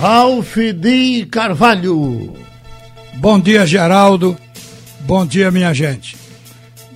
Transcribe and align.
Ralph 0.00 0.56
de 0.56 1.26
Carvalho. 1.26 2.32
Bom 3.16 3.38
dia, 3.38 3.66
Geraldo. 3.66 4.34
Bom 5.00 5.26
dia, 5.26 5.50
minha 5.50 5.74
gente. 5.74 6.16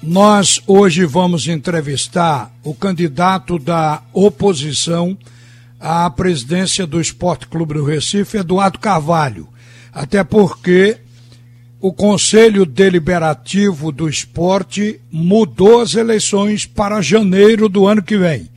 Nós 0.03 0.59
hoje 0.67 1.05
vamos 1.05 1.47
entrevistar 1.47 2.51
o 2.65 2.75
candidato 2.75 3.59
da 3.59 4.01
oposição 4.11 5.19
à 5.79 6.09
presidência 6.09 6.87
do 6.87 6.99
Esporte 6.99 7.47
Clube 7.47 7.75
do 7.75 7.85
Recife, 7.85 8.39
Eduardo 8.39 8.79
Carvalho. 8.79 9.49
Até 9.93 10.25
porque 10.25 10.97
o 11.83 11.93
Conselho 11.93 12.65
Deliberativo 12.65 13.93
do 13.93 14.09
Esporte 14.09 14.99
mudou 15.13 15.83
as 15.83 15.95
eleições 15.95 16.65
para 16.65 17.03
janeiro 17.03 17.69
do 17.69 17.87
ano 17.87 18.03
que 18.03 18.17
vem. 18.17 18.49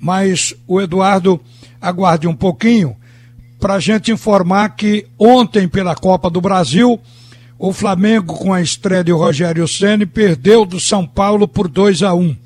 Mas 0.00 0.52
o 0.66 0.80
Eduardo 0.80 1.40
aguarde 1.80 2.26
um 2.26 2.34
pouquinho 2.34 2.96
para 3.64 3.76
a 3.76 3.80
gente 3.80 4.12
informar 4.12 4.76
que 4.76 5.06
ontem, 5.18 5.66
pela 5.66 5.94
Copa 5.94 6.28
do 6.28 6.38
Brasil, 6.38 7.00
o 7.58 7.72
Flamengo, 7.72 8.34
com 8.34 8.52
a 8.52 8.60
estreia 8.60 9.02
de 9.02 9.10
Rogério 9.10 9.66
Ceni 9.66 10.04
perdeu 10.04 10.66
do 10.66 10.78
São 10.78 11.06
Paulo 11.06 11.48
por 11.48 11.66
2 11.66 12.02
a 12.02 12.12
1 12.12 12.36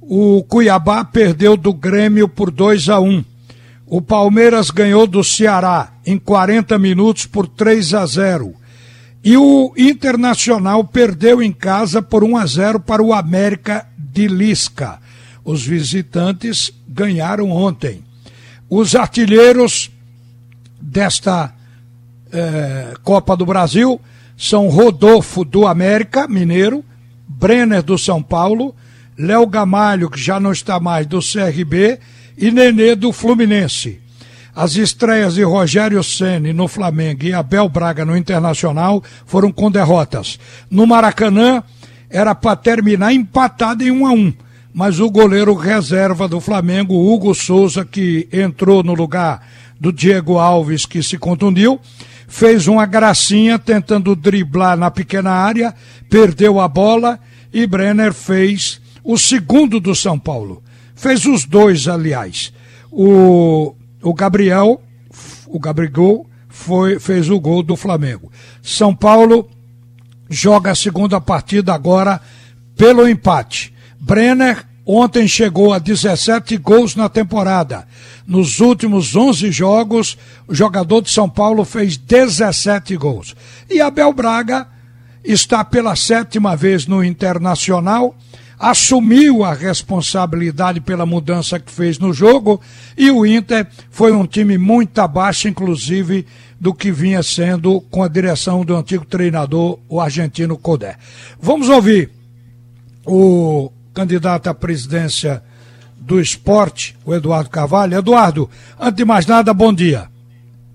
O 0.00 0.42
Cuiabá 0.42 1.04
perdeu 1.04 1.56
do 1.56 1.72
Grêmio 1.72 2.28
por 2.28 2.50
2 2.50 2.88
a 2.88 2.98
1 2.98 3.24
O 3.86 4.02
Palmeiras 4.02 4.70
ganhou 4.70 5.06
do 5.06 5.22
Ceará 5.22 5.92
em 6.04 6.18
40 6.18 6.76
minutos 6.80 7.26
por 7.26 7.46
3 7.46 7.94
a 7.94 8.04
0 8.04 8.52
E 9.22 9.36
o 9.36 9.72
Internacional 9.76 10.82
perdeu 10.82 11.40
em 11.40 11.52
casa 11.52 12.02
por 12.02 12.24
1 12.24 12.36
a 12.36 12.46
0 12.46 12.80
para 12.80 13.00
o 13.00 13.14
América 13.14 13.86
de 13.96 14.26
Lisca. 14.26 14.98
Os 15.44 15.64
visitantes 15.64 16.72
ganharam 16.88 17.52
ontem. 17.52 18.02
Os 18.68 18.96
artilheiros 18.96 19.92
desta 20.80 21.52
eh, 22.32 22.94
Copa 23.02 23.36
do 23.36 23.44
Brasil 23.44 24.00
são 24.36 24.68
Rodolfo 24.68 25.44
do 25.44 25.66
América 25.66 26.26
Mineiro, 26.26 26.84
Brenner 27.28 27.82
do 27.82 27.98
São 27.98 28.22
Paulo, 28.22 28.74
Léo 29.18 29.46
Gamalho, 29.46 30.08
que 30.08 30.18
já 30.18 30.40
não 30.40 30.50
está 30.50 30.80
mais, 30.80 31.06
do 31.06 31.20
CRB, 31.20 31.98
e 32.38 32.50
Nenê 32.50 32.94
do 32.94 33.12
Fluminense. 33.12 34.00
As 34.56 34.76
estreias 34.76 35.34
de 35.34 35.42
Rogério 35.42 36.02
Ceni 36.02 36.52
no 36.52 36.66
Flamengo 36.66 37.24
e 37.24 37.34
Abel 37.34 37.68
Braga 37.68 38.04
no 38.04 38.16
Internacional 38.16 39.02
foram 39.26 39.52
com 39.52 39.70
derrotas. 39.70 40.38
No 40.70 40.86
Maracanã 40.86 41.62
era 42.08 42.34
para 42.34 42.56
terminar 42.56 43.12
empatado 43.12 43.84
em 43.84 43.90
1 43.90 44.06
a 44.06 44.12
1, 44.12 44.32
mas 44.72 45.00
o 45.00 45.10
goleiro 45.10 45.54
reserva 45.54 46.26
do 46.26 46.40
Flamengo, 46.40 46.94
Hugo 46.94 47.34
Souza, 47.34 47.84
que 47.84 48.28
entrou 48.32 48.82
no 48.82 48.94
lugar 48.94 49.46
do 49.80 49.90
Diego 49.90 50.38
Alves, 50.38 50.84
que 50.84 51.02
se 51.02 51.16
contundiu, 51.16 51.80
fez 52.28 52.68
uma 52.68 52.84
gracinha 52.84 53.58
tentando 53.58 54.14
driblar 54.14 54.76
na 54.76 54.90
pequena 54.90 55.30
área, 55.30 55.74
perdeu 56.10 56.60
a 56.60 56.68
bola 56.68 57.18
e 57.52 57.66
Brenner 57.66 58.12
fez 58.12 58.80
o 59.02 59.16
segundo 59.16 59.80
do 59.80 59.94
São 59.94 60.18
Paulo. 60.18 60.62
Fez 60.94 61.24
os 61.24 61.46
dois, 61.46 61.88
aliás. 61.88 62.52
O, 62.92 63.74
o 64.02 64.12
Gabriel, 64.12 64.82
o 65.46 65.58
Gabriel, 65.58 66.26
foi, 66.48 66.98
fez 67.00 67.30
o 67.30 67.40
gol 67.40 67.62
do 67.62 67.74
Flamengo. 67.74 68.30
São 68.62 68.94
Paulo 68.94 69.48
joga 70.28 70.72
a 70.72 70.74
segunda 70.74 71.20
partida 71.20 71.72
agora 71.72 72.20
pelo 72.76 73.08
empate. 73.08 73.74
Brenner 73.98 74.64
Ontem 74.92 75.28
chegou 75.28 75.72
a 75.72 75.78
17 75.78 76.56
gols 76.56 76.96
na 76.96 77.08
temporada. 77.08 77.86
Nos 78.26 78.58
últimos 78.58 79.14
11 79.14 79.52
jogos, 79.52 80.18
o 80.48 80.54
jogador 80.54 81.00
de 81.00 81.12
São 81.12 81.30
Paulo 81.30 81.64
fez 81.64 81.96
17 81.96 82.96
gols. 82.96 83.36
E 83.70 83.80
Abel 83.80 84.12
Braga 84.12 84.66
está 85.22 85.64
pela 85.64 85.94
sétima 85.94 86.56
vez 86.56 86.88
no 86.88 87.04
Internacional, 87.04 88.16
assumiu 88.58 89.44
a 89.44 89.54
responsabilidade 89.54 90.80
pela 90.80 91.06
mudança 91.06 91.60
que 91.60 91.70
fez 91.70 91.96
no 91.96 92.12
jogo 92.12 92.60
e 92.98 93.12
o 93.12 93.24
Inter 93.24 93.68
foi 93.92 94.10
um 94.10 94.26
time 94.26 94.58
muito 94.58 94.98
abaixo, 94.98 95.46
inclusive, 95.46 96.26
do 96.58 96.74
que 96.74 96.90
vinha 96.90 97.22
sendo 97.22 97.80
com 97.92 98.02
a 98.02 98.08
direção 98.08 98.64
do 98.64 98.74
antigo 98.74 99.04
treinador, 99.04 99.78
o 99.88 100.00
argentino 100.00 100.58
Codé. 100.58 100.96
Vamos 101.40 101.68
ouvir 101.68 102.10
o 103.06 103.70
candidato 103.92 104.48
à 104.48 104.54
presidência 104.54 105.42
do 105.96 106.20
esporte, 106.20 106.96
o 107.04 107.14
Eduardo 107.14 107.50
Carvalho. 107.50 107.98
Eduardo, 107.98 108.48
antes 108.78 108.96
de 108.96 109.04
mais 109.04 109.26
nada, 109.26 109.52
bom 109.52 109.72
dia. 109.72 110.08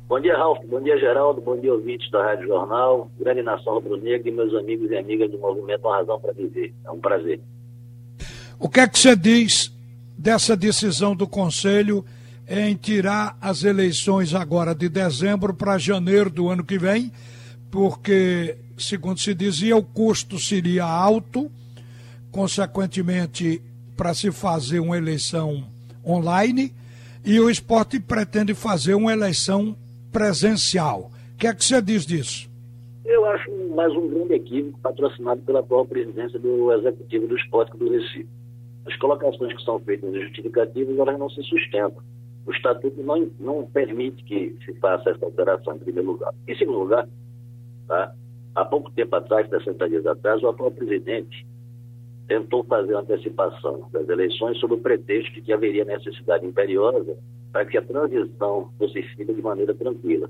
Bom 0.07 0.19
dia, 0.19 0.37
Ralf. 0.37 0.59
Bom 0.67 0.81
dia, 0.81 0.99
Geraldo. 0.99 1.41
Bom 1.41 1.59
dia, 1.59 1.73
ouvintes 1.73 2.09
da 2.11 2.23
Rádio 2.23 2.47
Jornal, 2.47 3.09
grande 3.19 3.41
nação 3.41 3.73
rubro-negra 3.73 4.29
e 4.29 4.31
meus 4.31 4.53
amigos 4.53 4.91
e 4.91 4.95
amigas 4.95 5.31
do 5.31 5.39
movimento 5.39 5.81
Uma 5.87 5.97
Razão 5.97 6.19
para 6.19 6.31
Viver. 6.31 6.73
É 6.85 6.91
um 6.91 6.99
prazer. 6.99 7.41
O 8.59 8.69
que 8.69 8.79
é 8.79 8.87
que 8.87 8.99
você 8.99 9.15
diz 9.15 9.73
dessa 10.15 10.55
decisão 10.55 11.15
do 11.15 11.27
Conselho 11.27 12.05
em 12.47 12.75
tirar 12.75 13.35
as 13.41 13.63
eleições 13.63 14.35
agora 14.35 14.75
de 14.75 14.87
dezembro 14.87 15.55
para 15.55 15.79
janeiro 15.79 16.29
do 16.29 16.49
ano 16.49 16.63
que 16.63 16.77
vem? 16.77 17.11
Porque, 17.71 18.55
segundo 18.77 19.19
se 19.19 19.33
dizia, 19.33 19.75
o 19.75 19.83
custo 19.83 20.37
seria 20.37 20.85
alto 20.85 21.51
consequentemente, 22.35 23.61
para 23.95 24.13
se 24.13 24.29
fazer 24.29 24.81
uma 24.81 24.97
eleição 24.97 25.63
online, 26.05 26.73
e 27.23 27.39
o 27.39 27.49
esporte 27.49 27.97
pretende 27.97 28.53
fazer 28.53 28.93
uma 28.93 29.13
eleição 29.13 29.73
presencial. 30.11 31.11
O 31.33 31.37
que 31.37 31.47
é 31.47 31.55
que 31.55 31.63
você 31.63 31.81
diz 31.81 32.05
disso? 32.05 32.49
Eu 33.05 33.25
acho 33.27 33.49
mais 33.73 33.89
um 33.93 34.09
grande 34.09 34.33
equívoco 34.33 34.77
patrocinado 34.79 35.41
pela 35.43 35.61
atual 35.61 35.85
presidência 35.85 36.37
do 36.37 36.73
Executivo 36.73 37.25
do 37.25 37.37
Esporte 37.37 37.77
do 37.77 37.89
Recife. 37.89 38.27
As 38.85 38.97
colocações 38.97 39.55
que 39.55 39.63
são 39.63 39.79
feitas 39.79 40.11
nas 40.11 40.23
justificativas, 40.23 40.99
elas 40.99 41.17
não 41.17 41.29
se 41.29 41.41
sustentam. 41.43 42.03
O 42.45 42.51
estatuto 42.51 43.01
não, 43.01 43.31
não 43.39 43.65
permite 43.65 44.21
que 44.25 44.57
se 44.65 44.73
faça 44.79 45.09
essa 45.09 45.23
alteração, 45.23 45.77
em 45.77 45.79
primeiro 45.79 46.11
lugar. 46.11 46.33
Em 46.45 46.57
segundo 46.57 46.79
lugar, 46.79 47.07
tá? 47.87 48.13
há 48.53 48.65
pouco 48.65 48.91
tempo 48.91 49.15
atrás, 49.15 49.49
60 49.49 49.87
dias 49.87 50.05
atrás, 50.05 50.43
o 50.43 50.49
atual 50.49 50.69
presidente 50.69 51.45
tentou 52.27 52.63
fazer 52.63 52.95
antecipação 52.95 53.87
das 53.91 54.07
eleições 54.09 54.57
sob 54.59 54.73
o 54.73 54.77
pretexto 54.77 55.33
de 55.33 55.41
que 55.41 55.53
haveria 55.53 55.85
necessidade 55.85 56.45
imperiosa 56.45 57.17
para 57.51 57.65
que 57.65 57.77
a 57.77 57.81
transição 57.81 58.69
fosse 58.77 59.01
feita 59.01 59.33
de 59.33 59.41
maneira 59.41 59.73
tranquila. 59.73 60.29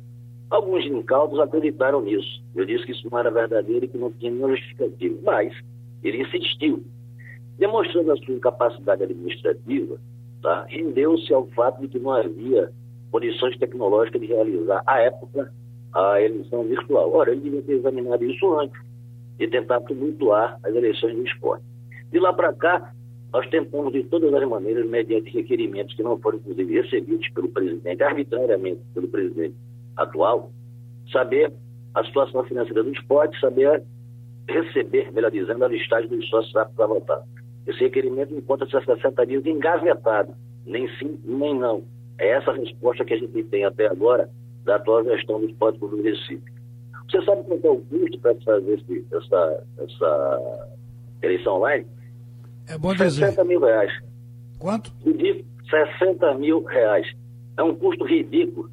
Alguns 0.50 0.86
incautos 0.86 1.40
acreditaram 1.40 2.02
nisso. 2.02 2.44
Eu 2.54 2.66
disse 2.66 2.86
que 2.86 2.92
isso 2.92 3.08
não 3.10 3.18
era 3.18 3.32
verdadeiro 3.32 3.86
e 3.86 3.88
que 3.88 3.98
não 3.98 4.12
tinha 4.12 4.32
nenhuma 4.32 4.56
justificativa. 4.56 5.18
Mas 5.24 5.54
ele 6.04 6.22
insistiu, 6.22 6.84
demonstrando 7.58 8.12
a 8.12 8.18
sua 8.18 8.36
incapacidade 8.36 9.04
administrativa, 9.04 9.98
tá? 10.42 10.66
rendeu-se 10.70 11.34
ao 11.34 11.48
fato 11.48 11.82
de 11.82 11.88
que 11.88 11.98
não 11.98 12.12
havia 12.12 12.72
condições 13.12 13.58
tecnológicas 13.58 14.22
de 14.22 14.28
realizar, 14.28 14.84
à 14.86 15.00
época, 15.00 15.52
a 15.94 16.22
eleição 16.22 16.64
virtual. 16.66 17.12
Ora, 17.14 17.32
ele 17.32 17.42
devia 17.42 17.62
ter 17.62 17.74
examinado 17.74 18.24
isso 18.26 18.60
antes 18.60 18.80
e 19.40 19.48
tentar 19.48 19.82
tumultuar 19.82 20.60
as 20.64 20.76
eleições 20.76 21.16
do 21.16 21.26
esporte. 21.26 21.75
De 22.16 22.22
lá 22.22 22.32
para 22.32 22.54
cá, 22.54 22.94
nós 23.34 23.46
tentamos 23.50 23.92
de 23.92 24.02
todas 24.04 24.34
as 24.34 24.48
maneiras, 24.48 24.88
mediante 24.88 25.30
requerimentos 25.32 25.94
que 25.96 26.02
não 26.02 26.18
foram, 26.18 26.38
inclusive, 26.38 26.82
recebidos 26.82 27.28
pelo 27.32 27.50
presidente, 27.50 28.02
arbitrariamente 28.02 28.80
pelo 28.94 29.10
presidente 29.10 29.54
atual, 29.98 30.50
saber 31.12 31.52
a 31.94 32.06
situação 32.06 32.42
financeira 32.46 32.84
do 32.86 32.94
esporte, 32.94 33.38
saber 33.42 33.84
receber, 34.48 35.12
melhor 35.12 35.30
dizendo, 35.30 35.66
a 35.66 35.68
listagem 35.68 36.08
dos 36.08 36.26
sócios 36.30 36.56
aptos 36.56 36.80
a 36.80 36.88
votar. 36.88 37.22
Esse 37.68 37.80
requerimento 37.80 38.34
encontra-se 38.34 38.78
há 38.78 38.86
60 38.86 39.26
dias 39.26 39.46
engavetado, 39.46 40.34
nem 40.66 40.88
sim, 40.98 41.20
nem 41.26 41.54
não. 41.54 41.84
É 42.18 42.30
essa 42.30 42.52
a 42.52 42.56
resposta 42.56 43.04
que 43.04 43.14
a 43.14 43.18
gente 43.18 43.44
tem 43.44 43.66
até 43.66 43.88
agora 43.88 44.30
da 44.64 44.78
atual 44.78 45.04
gestão 45.04 45.42
do 45.42 45.48
esporte 45.48 45.80
do 45.80 46.02
Recife. 46.02 46.42
Você 47.12 47.22
sabe 47.26 47.44
quanto 47.44 47.68
é 47.68 47.70
o 47.72 47.82
custo 47.82 48.18
para 48.20 48.36
fazer 48.36 48.80
esse, 48.80 49.06
essa, 49.12 49.64
essa 49.80 50.70
eleição 51.22 51.56
online? 51.58 51.86
É 52.68 52.78
bom 52.78 52.94
dizer. 52.94 53.28
60 53.28 53.44
mil 53.44 53.60
reais. 53.60 53.92
Quanto? 54.60 54.92
Ridículo. 55.06 55.46
60 55.70 56.34
mil 56.36 56.64
reais. 56.64 57.08
É 57.58 57.64
um 57.64 57.76
custo 57.76 58.04
ridículo. 58.06 58.70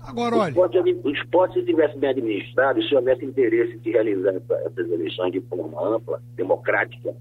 Agora, 0.00 0.36
olha. 0.36 0.54
O 1.02 1.10
esporte, 1.10 1.58
se 1.58 1.66
tivesse 1.66 1.98
bem 1.98 2.10
administrado, 2.10 2.82
se 2.82 2.94
houvesse 2.94 3.24
interesse 3.24 3.76
de 3.78 3.90
realizar 3.90 4.34
essas 4.64 4.90
eleições 4.90 5.32
de 5.32 5.40
forma 5.40 5.96
ampla, 5.96 6.22
democrática, 6.36 7.14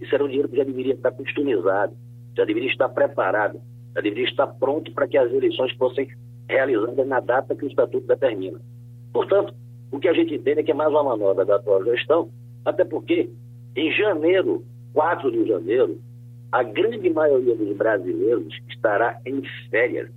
isso 0.00 0.14
era 0.14 0.24
um 0.24 0.26
dinheiro 0.26 0.48
que 0.48 0.56
já 0.56 0.64
deveria 0.64 0.94
estar 0.94 1.12
customizado, 1.12 1.94
já 2.36 2.44
deveria 2.44 2.70
estar 2.70 2.88
preparado, 2.88 3.60
já 3.94 4.00
deveria 4.00 4.28
estar 4.28 4.48
pronto 4.48 4.90
para 4.92 5.06
que 5.06 5.16
as 5.16 5.32
eleições 5.32 5.72
fossem 5.76 6.08
realizadas 6.48 7.06
na 7.06 7.20
data 7.20 7.54
que 7.54 7.64
o 7.64 7.68
Estatuto 7.68 8.06
determina. 8.06 8.60
Portanto, 9.12 9.54
o 9.92 10.00
que 10.00 10.08
a 10.08 10.12
gente 10.12 10.34
entende 10.34 10.60
é 10.60 10.62
que 10.64 10.72
é 10.72 10.74
mais 10.74 10.90
uma 10.90 11.04
manobra 11.04 11.44
da 11.44 11.56
atual 11.56 11.84
gestão, 11.84 12.28
até 12.64 12.84
porque 12.84 13.30
em 13.76 13.90
janeiro, 13.92 14.64
4 14.92 15.30
de 15.30 15.46
janeiro, 15.46 15.98
a 16.52 16.62
grande 16.62 17.10
maioria 17.10 17.56
dos 17.56 17.76
brasileiros 17.76 18.54
estará 18.68 19.18
em 19.26 19.42
férias. 19.70 20.08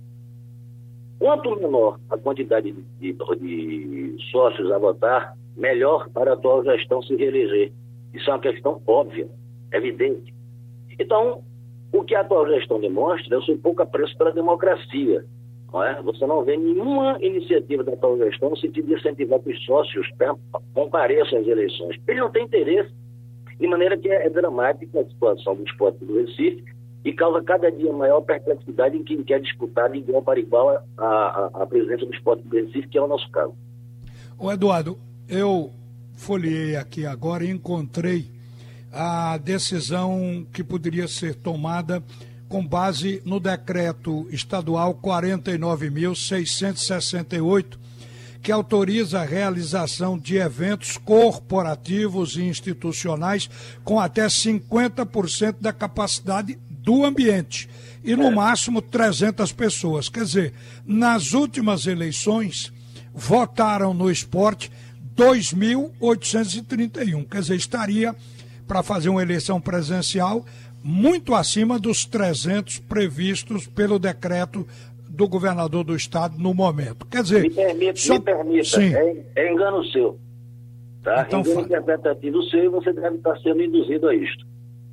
Quanto 1.18 1.56
menor 1.56 1.98
a 2.08 2.16
quantidade 2.16 2.70
de, 2.70 3.12
de, 3.12 3.12
de 3.12 4.16
sócios 4.30 4.70
a 4.70 4.78
votar, 4.78 5.34
melhor 5.56 6.08
para 6.10 6.30
a 6.30 6.34
atual 6.34 6.62
gestão 6.62 7.02
se 7.02 7.16
reeleger. 7.16 7.72
Isso 8.14 8.30
é 8.30 8.32
uma 8.32 8.40
questão 8.40 8.80
óbvia, 8.86 9.28
evidente. 9.72 10.32
Então, 10.98 11.42
o 11.92 12.04
que 12.04 12.14
a 12.14 12.20
atual 12.20 12.46
gestão 12.46 12.80
demonstra 12.80 13.34
é 13.34 13.38
o 13.38 13.42
seu 13.42 13.58
pouco 13.58 13.82
apreço 13.82 14.16
pela 14.16 14.30
democracia. 14.30 15.24
Não 15.72 15.82
é? 15.82 16.00
Você 16.02 16.26
não 16.26 16.44
vê 16.44 16.56
nenhuma 16.56 17.18
iniciativa 17.20 17.82
da 17.82 17.92
atual 17.92 18.16
gestão 18.18 18.50
no 18.50 18.56
sentido 18.56 18.86
de 18.86 18.94
incentivar 18.94 19.40
que 19.40 19.50
os 19.50 19.64
sócios 19.64 20.08
compareçam 20.72 21.40
às 21.40 21.46
eleições. 21.46 21.96
Ele 22.06 22.20
não 22.20 22.30
tem 22.30 22.44
interesse, 22.44 22.94
de 23.58 23.66
maneira 23.66 23.96
que 23.96 24.08
é, 24.08 24.28
dramática 24.30 25.00
a 25.00 25.04
situação 25.04 25.56
do 25.56 25.64
esporte 25.64 26.04
do 26.04 26.18
Recife 26.18 26.64
e 27.04 27.12
causa 27.12 27.42
cada 27.42 27.70
dia 27.70 27.92
maior 27.92 28.20
perplexidade 28.20 28.96
em 28.96 29.04
quem 29.04 29.22
quer 29.22 29.40
disputar 29.40 29.90
de 29.90 29.98
igual 29.98 30.22
para 30.22 30.38
igual 30.38 30.70
a, 30.70 31.04
a, 31.04 31.50
a 31.62 31.66
presença 31.66 32.04
do 32.04 32.14
esporte 32.14 32.42
do 32.42 32.56
Recife, 32.56 32.88
que 32.88 32.98
é 32.98 33.02
o 33.02 33.08
nosso 33.08 33.30
caso. 33.30 33.54
O 34.38 34.52
Eduardo, 34.52 34.98
eu 35.28 35.70
folhei 36.14 36.76
aqui 36.76 37.06
agora 37.06 37.44
e 37.44 37.50
encontrei 37.50 38.26
a 38.92 39.38
decisão 39.38 40.46
que 40.52 40.64
poderia 40.64 41.08
ser 41.08 41.34
tomada 41.34 42.02
com 42.48 42.66
base 42.66 43.22
no 43.24 43.38
decreto 43.38 44.26
estadual 44.30 44.94
49.668, 44.94 47.78
que 48.42 48.52
autoriza 48.52 49.20
a 49.20 49.24
realização 49.24 50.18
de 50.18 50.36
eventos 50.36 50.96
corporativos 50.96 52.36
e 52.36 52.42
institucionais 52.42 53.48
com 53.84 54.00
até 54.00 54.26
50% 54.26 55.56
da 55.60 55.72
capacidade 55.72 56.58
do 56.70 57.04
ambiente 57.04 57.68
e 58.02 58.16
no 58.16 58.28
é. 58.28 58.30
máximo 58.30 58.80
300 58.80 59.52
pessoas. 59.52 60.08
Quer 60.08 60.24
dizer, 60.24 60.54
nas 60.86 61.32
últimas 61.32 61.86
eleições 61.86 62.72
votaram 63.12 63.92
no 63.92 64.10
esporte 64.10 64.72
2.831. 65.16 67.28
Quer 67.28 67.40
dizer, 67.40 67.56
estaria 67.56 68.14
para 68.66 68.82
fazer 68.82 69.08
uma 69.08 69.22
eleição 69.22 69.60
presencial 69.60 70.44
muito 70.82 71.34
acima 71.34 71.78
dos 71.78 72.04
300 72.04 72.78
previstos 72.78 73.66
pelo 73.66 73.98
decreto 73.98 74.66
do 75.18 75.26
governador 75.26 75.82
do 75.82 75.96
estado 75.96 76.38
no 76.38 76.54
momento. 76.54 77.04
Quer 77.04 77.24
dizer, 77.24 77.42
me 77.42 77.50
permita, 77.50 77.96
só... 77.96 78.14
me 78.14 78.20
permita 78.20 78.80
é, 78.80 79.26
é, 79.34 79.52
engano 79.52 79.84
seu. 79.86 80.16
Tá? 81.02 81.24
Então, 81.26 81.40
engano 81.40 81.62
interpretativo 81.62 82.40
seu 82.44 82.64
e 82.64 82.68
você 82.68 82.92
deve 82.92 83.16
estar 83.16 83.36
sendo 83.40 83.60
induzido 83.60 84.08
a 84.08 84.14
isto. 84.14 84.46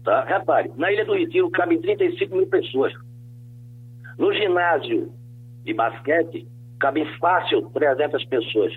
Tá? 0.03 0.23
Repare, 0.23 0.71
na 0.77 0.91
Ilha 0.91 1.05
do 1.05 1.13
Retiro 1.13 1.47
cabem 1.51 1.79
35 1.79 2.35
mil 2.35 2.47
pessoas. 2.47 2.91
No 4.17 4.33
ginásio 4.33 5.13
de 5.63 5.75
basquete, 5.75 6.47
cabem 6.79 7.05
fácil 7.19 7.69
300 7.71 8.25
pessoas. 8.25 8.73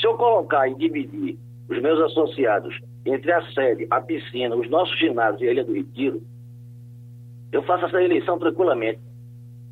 Se 0.00 0.04
eu 0.04 0.14
colocar 0.14 0.68
e 0.68 0.74
dividir 0.74 1.38
os 1.68 1.80
meus 1.80 2.00
associados 2.10 2.76
entre 3.06 3.30
a 3.30 3.40
sede, 3.52 3.86
a 3.88 4.00
piscina, 4.00 4.56
os 4.56 4.68
nossos 4.68 4.98
ginásios 4.98 5.42
e 5.42 5.48
a 5.48 5.52
Ilha 5.52 5.64
do 5.64 5.74
Retiro, 5.74 6.20
eu 7.52 7.62
faço 7.62 7.86
essa 7.86 8.02
eleição 8.02 8.36
tranquilamente, 8.36 8.98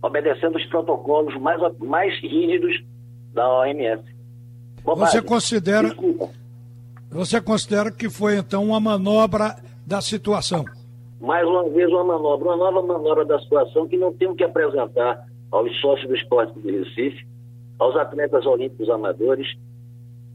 obedecendo 0.03 0.57
os 0.57 0.65
protocolos 0.67 1.35
mais, 1.41 1.61
mais 1.79 2.19
rígidos 2.21 2.83
da 3.33 3.49
OMS. 3.61 4.03
Bobagem. 4.83 5.21
Você 5.21 5.23
considera. 5.23 5.89
Desculpa. 5.89 6.31
Você 7.11 7.41
considera 7.41 7.91
que 7.91 8.11
foi 8.11 8.37
então 8.37 8.65
uma 8.65 8.81
manobra 8.81 9.57
da 9.87 10.01
situação? 10.01 10.65
Mais 11.21 11.47
uma 11.47 11.69
vez 11.71 11.89
uma 11.89 12.05
manobra, 12.05 12.49
uma 12.49 12.57
nova 12.57 12.83
manobra 12.83 13.25
da 13.25 13.39
situação 13.41 13.89
que 13.89 13.97
não 13.97 14.13
temos 14.13 14.37
que 14.37 14.45
apresentar 14.45 15.25
aos 15.51 15.81
sócios 15.81 16.07
do 16.09 16.15
esporte 16.15 16.59
do 16.59 16.71
Recife, 16.71 17.27
aos 17.79 17.97
atletas 17.97 18.45
olímpicos 18.45 18.91
amadores, 18.91 19.47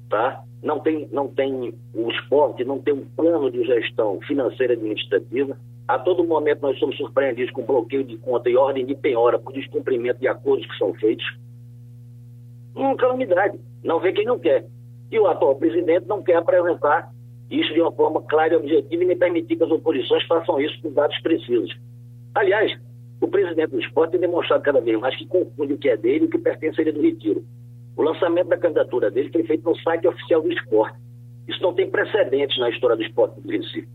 tá? 0.09 0.43
Não 0.63 0.79
tem, 0.79 1.07
não 1.11 1.27
tem 1.27 1.73
o 1.93 2.11
esporte, 2.11 2.63
não 2.63 2.79
tem 2.79 2.93
um 2.93 3.05
plano 3.15 3.51
de 3.51 3.63
gestão 3.63 4.19
financeira 4.21 4.73
e 4.73 4.77
administrativa. 4.77 5.57
A 5.87 5.99
todo 5.99 6.23
momento 6.23 6.61
nós 6.61 6.77
somos 6.79 6.95
surpreendidos 6.97 7.51
com 7.51 7.63
bloqueio 7.63 8.03
de 8.03 8.17
conta 8.17 8.49
e 8.49 8.55
ordem 8.55 8.85
de 8.85 8.95
penhora 8.95 9.37
por 9.37 9.53
descumprimento 9.53 10.19
de 10.19 10.27
acordos 10.27 10.65
que 10.65 10.77
são 10.77 10.93
feitos. 10.93 11.25
Uma 12.75 12.95
calamidade. 12.95 13.59
Não 13.83 13.99
vê 13.99 14.13
quem 14.13 14.25
não 14.25 14.39
quer. 14.39 14.65
E 15.11 15.19
o 15.19 15.27
atual 15.27 15.55
presidente 15.55 16.07
não 16.07 16.21
quer 16.21 16.37
apresentar 16.37 17.11
isso 17.49 17.73
de 17.73 17.81
uma 17.81 17.91
forma 17.91 18.21
clara 18.21 18.53
e 18.53 18.57
objetiva 18.57 19.03
e 19.03 19.05
nem 19.05 19.17
permitir 19.17 19.57
que 19.57 19.63
as 19.63 19.71
oposições 19.71 20.25
façam 20.25 20.59
isso 20.61 20.81
com 20.81 20.91
dados 20.93 21.19
precisos. 21.19 21.75
Aliás, 22.33 22.71
o 23.19 23.27
presidente 23.27 23.71
do 23.71 23.79
esporte 23.79 24.11
tem 24.11 24.21
demonstrado 24.21 24.63
cada 24.63 24.79
vez 24.79 24.97
mais 24.99 25.15
que 25.17 25.27
confunde 25.27 25.73
o 25.73 25.77
que 25.77 25.89
é 25.89 25.97
dele 25.97 26.25
e 26.25 26.27
o 26.27 26.29
que 26.29 26.37
pertence 26.37 26.79
a 26.79 26.81
ele 26.81 26.93
do 26.93 27.01
retiro. 27.01 27.43
O 27.97 28.03
lançamento 28.03 28.47
da 28.47 28.57
candidatura 28.57 29.11
dele 29.11 29.29
foi 29.31 29.43
feito 29.43 29.63
no 29.63 29.75
site 29.79 30.07
oficial 30.07 30.41
do 30.41 30.51
esporte. 30.51 30.97
Isso 31.47 31.61
não 31.61 31.73
tem 31.73 31.89
precedentes 31.89 32.57
na 32.57 32.69
história 32.69 32.95
do 32.95 33.03
esporte 33.03 33.41
do 33.41 33.51
Recife. 33.51 33.87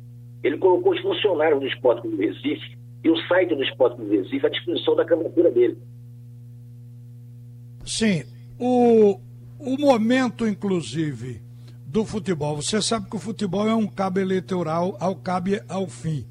Ele 0.46 0.58
colocou 0.58 0.93
os 0.93 1.00
funcionários 1.00 1.58
do 1.58 1.66
esporte 1.66 2.06
do 2.06 2.16
Recife 2.16 2.78
e 3.02 3.10
o 3.10 3.16
site 3.26 3.52
do 3.52 3.64
esporte 3.64 3.96
do 3.96 4.08
Recife 4.08 4.46
à 4.46 4.48
disposição 4.48 4.94
da 4.94 5.04
candidatura 5.04 5.50
dele. 5.50 5.76
Sim. 7.84 8.22
O, 8.56 9.19
o 9.58 9.76
momento, 9.76 10.46
inclusive, 10.46 11.43
do 11.84 12.04
futebol. 12.04 12.54
Você 12.54 12.81
sabe 12.81 13.10
que 13.10 13.16
o 13.16 13.19
futebol 13.19 13.69
é 13.69 13.75
um 13.75 13.88
cabo 13.88 14.20
eleitoral 14.20 14.96
ao 15.00 15.16
cabe 15.16 15.60
ao 15.69 15.88
fim. 15.88 16.25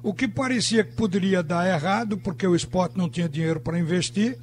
O 0.00 0.14
que 0.14 0.28
parecia 0.28 0.84
que 0.84 0.94
poderia 0.94 1.42
dar 1.42 1.66
errado, 1.66 2.16
porque 2.18 2.46
o 2.46 2.54
esporte 2.54 2.96
não 2.96 3.08
tinha 3.08 3.28
dinheiro 3.28 3.58
para 3.58 3.80
investir, 3.80 4.38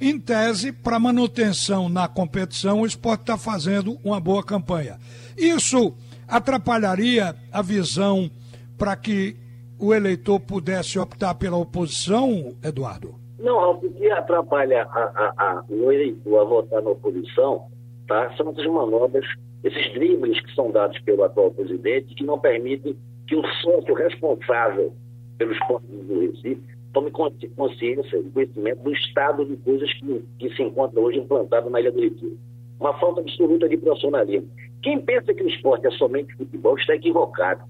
em 0.00 0.18
tese, 0.18 0.72
para 0.72 0.98
manutenção 0.98 1.88
na 1.88 2.08
competição, 2.08 2.80
o 2.80 2.86
esporte 2.86 3.20
está 3.20 3.38
fazendo 3.38 4.00
uma 4.02 4.18
boa 4.18 4.42
campanha. 4.42 4.98
Isso 5.38 5.94
atrapalharia 6.26 7.36
a 7.52 7.62
visão 7.62 8.28
para 8.76 8.96
que 8.96 9.36
o 9.78 9.92
eleitor 9.92 10.40
pudesse 10.40 10.98
optar 10.98 11.34
pela 11.34 11.56
oposição, 11.56 12.54
Eduardo? 12.62 13.14
Não, 13.38 13.72
o 13.72 13.78
que 13.78 14.10
atrapalha 14.10 14.84
a, 14.84 15.00
a, 15.00 15.34
a, 15.36 15.64
o 15.68 15.92
eleitor 15.92 16.40
a 16.40 16.44
votar 16.44 16.82
na 16.82 16.90
oposição 16.90 17.66
tá, 18.06 18.34
são 18.36 18.50
essas 18.50 18.66
manobras, 18.66 19.26
esses 19.62 19.92
dribles 19.92 20.40
que 20.40 20.54
são 20.54 20.70
dados 20.70 20.98
pelo 21.00 21.24
atual 21.24 21.50
presidente, 21.50 22.14
que 22.14 22.24
não 22.24 22.38
permitem 22.38 22.96
que 23.26 23.36
o 23.36 23.42
sócio 23.60 23.94
responsável 23.94 24.94
pelos 25.38 25.58
pontos 25.66 25.88
do 25.90 26.20
Recife 26.20 26.62
tome 26.92 27.10
consciência 27.10 28.16
e 28.16 28.30
conhecimento 28.30 28.82
do 28.82 28.92
estado 28.92 29.44
de 29.44 29.56
coisas 29.56 29.92
que, 29.94 30.24
que 30.38 30.54
se 30.54 30.62
encontra 30.62 31.00
hoje 31.00 31.18
implantado 31.18 31.68
na 31.68 31.80
Ilha 31.80 31.90
do 31.90 32.00
Retiro. 32.00 32.38
Uma 32.78 32.98
falta 32.98 33.20
absoluta 33.20 33.68
de 33.68 33.76
profissionalismo. 33.76 34.48
Quem 34.82 35.00
pensa 35.00 35.34
que 35.34 35.42
o 35.42 35.48
esporte 35.48 35.86
é 35.86 35.90
somente 35.92 36.34
futebol 36.36 36.78
está 36.78 36.94
equivocado. 36.94 37.62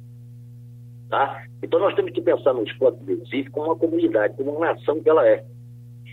Tá? 1.14 1.44
Então 1.62 1.78
nós 1.78 1.94
temos 1.94 2.11
que 2.11 2.21
pensar 2.21 2.52
no 2.54 2.64
esporte 2.64 2.99
do 3.04 3.16
Recife 3.16 3.49
como 3.50 3.66
uma 3.66 3.76
comunidade, 3.76 4.37
como 4.37 4.50
uma 4.50 4.75
nação 4.75 5.00
que 5.00 5.09
ela 5.09 5.25
é. 5.25 5.44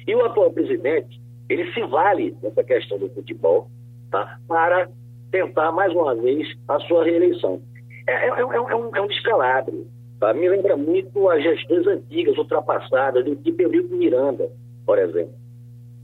E 0.06 0.14
o 0.14 0.24
atual 0.24 0.52
presidente, 0.52 1.20
ele 1.50 1.74
se 1.74 1.82
vale 1.88 2.38
dessa 2.40 2.64
questão 2.64 3.00
do 3.00 3.10
futebol 3.10 3.68
tá? 4.12 4.38
para 4.48 4.88
tentar 5.32 5.72
mais 5.72 5.92
uma 5.92 6.14
vez 6.14 6.48
a 6.68 6.80
sua 6.82 7.04
reeleição. 7.04 7.60
É, 8.06 8.14
é, 8.14 8.28
é, 8.28 8.42
é 8.42 8.76
um, 8.76 8.96
é 8.96 9.02
um 9.02 9.08
descalabro. 9.08 9.88
Tá? 10.20 10.36
Me 10.36 10.48
lembra 10.48 10.78
muito 10.78 11.28
as 11.32 11.42
gestões 11.42 11.88
antigas, 11.88 12.38
ultrapassadas, 12.38 13.26
do 13.26 13.36
tipo 13.38 13.60
Eurico 13.64 13.96
Miranda, 13.96 14.52
por 14.86 15.00
exemplo. 15.00 15.34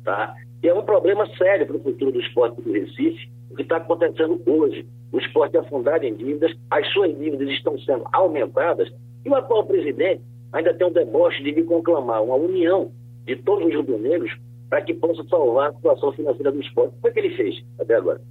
Tá? 0.03 0.33
E 0.63 0.69
é 0.69 0.73
um 0.73 0.81
problema 0.81 1.27
sério 1.37 1.67
para 1.67 1.77
o 1.77 1.83
futuro 1.83 2.11
do 2.11 2.19
esporte 2.19 2.59
do 2.63 2.73
Recife, 2.73 3.29
o 3.51 3.55
que 3.55 3.61
está 3.61 3.77
acontecendo 3.77 4.41
hoje. 4.47 4.87
O 5.11 5.19
esporte 5.19 5.55
é 5.55 5.59
afundado 5.59 6.05
em 6.05 6.15
dívidas, 6.15 6.51
as 6.69 6.87
suas 6.91 7.17
dívidas 7.17 7.47
estão 7.49 7.77
sendo 7.79 8.05
aumentadas, 8.11 8.89
e 9.25 9.29
o 9.29 9.35
atual 9.35 9.65
presidente 9.65 10.21
ainda 10.51 10.73
tem 10.73 10.87
um 10.87 10.91
deboche 10.91 11.43
de 11.43 11.63
conclamar 11.63 12.23
uma 12.23 12.35
união 12.35 12.91
de 13.25 13.35
todos 13.37 13.67
os 13.67 13.75
rubro-negros 13.75 14.31
para 14.69 14.81
que 14.81 14.93
possa 14.93 15.23
salvar 15.29 15.69
a 15.69 15.73
situação 15.73 16.11
financeira 16.13 16.51
do 16.51 16.61
esporte. 16.61 16.93
O 17.01 17.07
é 17.07 17.11
que 17.11 17.19
ele 17.19 17.35
fez 17.35 17.63
até 17.79 17.95
agora? 17.95 18.21